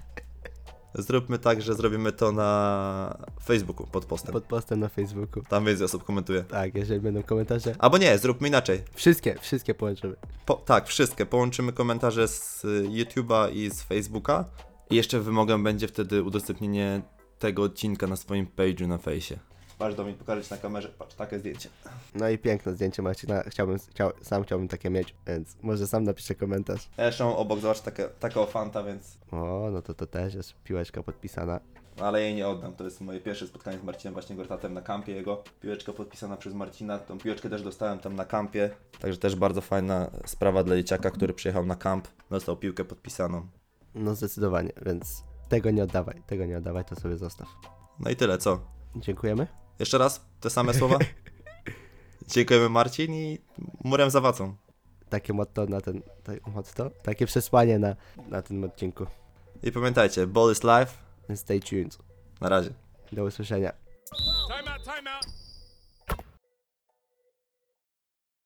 Zróbmy 0.97 1.39
tak, 1.39 1.61
że 1.61 1.75
zrobimy 1.75 2.11
to 2.11 2.31
na 2.31 3.17
Facebooku 3.45 3.87
pod 3.91 4.05
postem. 4.05 4.33
Pod 4.33 4.43
postem 4.43 4.79
na 4.79 4.89
Facebooku. 4.89 5.43
Tam 5.49 5.65
więcej 5.65 5.85
osób 5.85 6.03
komentuje. 6.03 6.43
Tak, 6.43 6.75
jeżeli 6.75 6.99
będą 7.01 7.23
komentarze. 7.23 7.75
Albo 7.79 7.97
nie, 7.97 8.17
zróbmy 8.17 8.47
inaczej. 8.47 8.81
Wszystkie, 8.93 9.35
wszystkie 9.41 9.73
połączymy. 9.73 10.15
Po, 10.45 10.53
tak, 10.55 10.87
wszystkie. 10.87 11.25
Połączymy 11.25 11.73
komentarze 11.73 12.27
z 12.27 12.65
YouTube'a 12.65 13.53
i 13.53 13.69
z 13.69 13.83
Facebooka. 13.83 14.45
I 14.89 14.95
jeszcze 14.95 15.19
wymogem 15.19 15.63
będzie 15.63 15.87
wtedy 15.87 16.23
udostępnienie 16.23 17.01
tego 17.39 17.63
odcinka 17.63 18.07
na 18.07 18.15
swoim 18.15 18.47
page'u 18.57 18.87
na 18.87 18.97
fejsie. 18.97 19.39
Patrz 19.77 19.95
do 19.95 20.03
mnie 20.03 20.13
pokazać 20.13 20.49
na 20.49 20.57
kamerze, 20.57 20.89
patrz, 20.89 21.15
takie 21.15 21.39
zdjęcie. 21.39 21.69
No 22.15 22.29
i 22.29 22.37
piękne 22.37 22.73
zdjęcie 22.73 23.01
Marcina. 23.01 23.43
Chciałbym, 23.43 23.77
chciał, 23.89 24.11
sam 24.21 24.43
chciałbym 24.43 24.67
takie 24.67 24.89
mieć, 24.89 25.15
więc 25.27 25.57
może 25.61 25.87
sam 25.87 26.03
napiszę 26.03 26.35
komentarz. 26.35 26.89
Ja 26.97 27.05
jeszcze 27.05 27.23
mam 27.23 27.33
obok, 27.33 27.59
zobacz, 27.59 27.81
takie, 27.81 28.09
taką 28.19 28.45
fanta, 28.45 28.83
więc... 28.83 29.17
O, 29.31 29.69
no 29.71 29.81
to 29.81 29.93
to 29.93 30.07
też 30.07 30.33
jest 30.33 30.53
piłeczka 30.63 31.03
podpisana. 31.03 31.59
Ale 32.01 32.21
jej 32.21 32.35
nie 32.35 32.47
oddam, 32.47 32.73
to 32.73 32.83
jest 32.83 33.01
moje 33.01 33.19
pierwsze 33.19 33.47
spotkanie 33.47 33.77
z 33.79 33.83
Marcinem 33.83 34.13
właśnie 34.13 34.35
Gortatem 34.35 34.73
na 34.73 34.81
kampie 34.81 35.13
jego. 35.13 35.43
Piłeczka 35.61 35.93
podpisana 35.93 36.37
przez 36.37 36.53
Marcina, 36.53 36.99
tą 36.99 37.17
piłeczkę 37.17 37.49
też 37.49 37.61
dostałem 37.63 37.99
tam 37.99 38.15
na 38.15 38.25
kampie. 38.25 38.69
Także 38.99 39.19
też 39.19 39.35
bardzo 39.35 39.61
fajna 39.61 40.11
sprawa 40.25 40.63
dla 40.63 40.75
dzieciaka, 40.75 41.11
który 41.11 41.33
przyjechał 41.33 41.65
na 41.65 41.75
kamp, 41.75 42.07
dostał 42.29 42.57
piłkę 42.57 42.85
podpisaną. 42.85 43.47
No 43.95 44.15
zdecydowanie, 44.15 44.71
więc 44.85 45.23
tego 45.49 45.71
nie 45.71 45.83
oddawaj, 45.83 46.21
tego 46.27 46.45
nie 46.45 46.57
oddawaj, 46.57 46.85
to 46.85 46.95
sobie 46.95 47.17
zostaw. 47.17 47.47
No 47.99 48.09
i 48.09 48.15
tyle, 48.15 48.37
co? 48.37 48.59
Dziękujemy. 48.95 49.47
Jeszcze 49.79 49.97
raz 49.97 50.21
te 50.39 50.49
same 50.49 50.73
słowa? 50.73 50.99
Dziękujemy 52.33 52.69
Marcin 52.69 53.13
i 53.13 53.39
murem 53.83 54.09
za 54.09 54.21
wacą. 54.21 54.55
Takie 55.09 55.33
motto 55.33 55.65
na 55.65 55.81
ten, 55.81 56.01
motto? 56.55 56.91
Takie 57.03 57.25
przesłanie 57.25 57.79
na, 57.79 57.95
na 58.29 58.41
tym 58.41 58.63
odcinku. 58.63 59.05
I 59.63 59.71
pamiętajcie, 59.71 60.27
ball 60.27 60.51
is 60.51 60.63
life. 60.63 60.93
Stay 61.35 61.59
tuned. 61.59 61.97
Na 62.41 62.49
razie. 62.49 62.69
Do 63.11 63.23
usłyszenia. 63.23 63.73
Time 64.47 64.73
out, 64.73 64.83
time 64.83 65.15
out. 65.15 65.46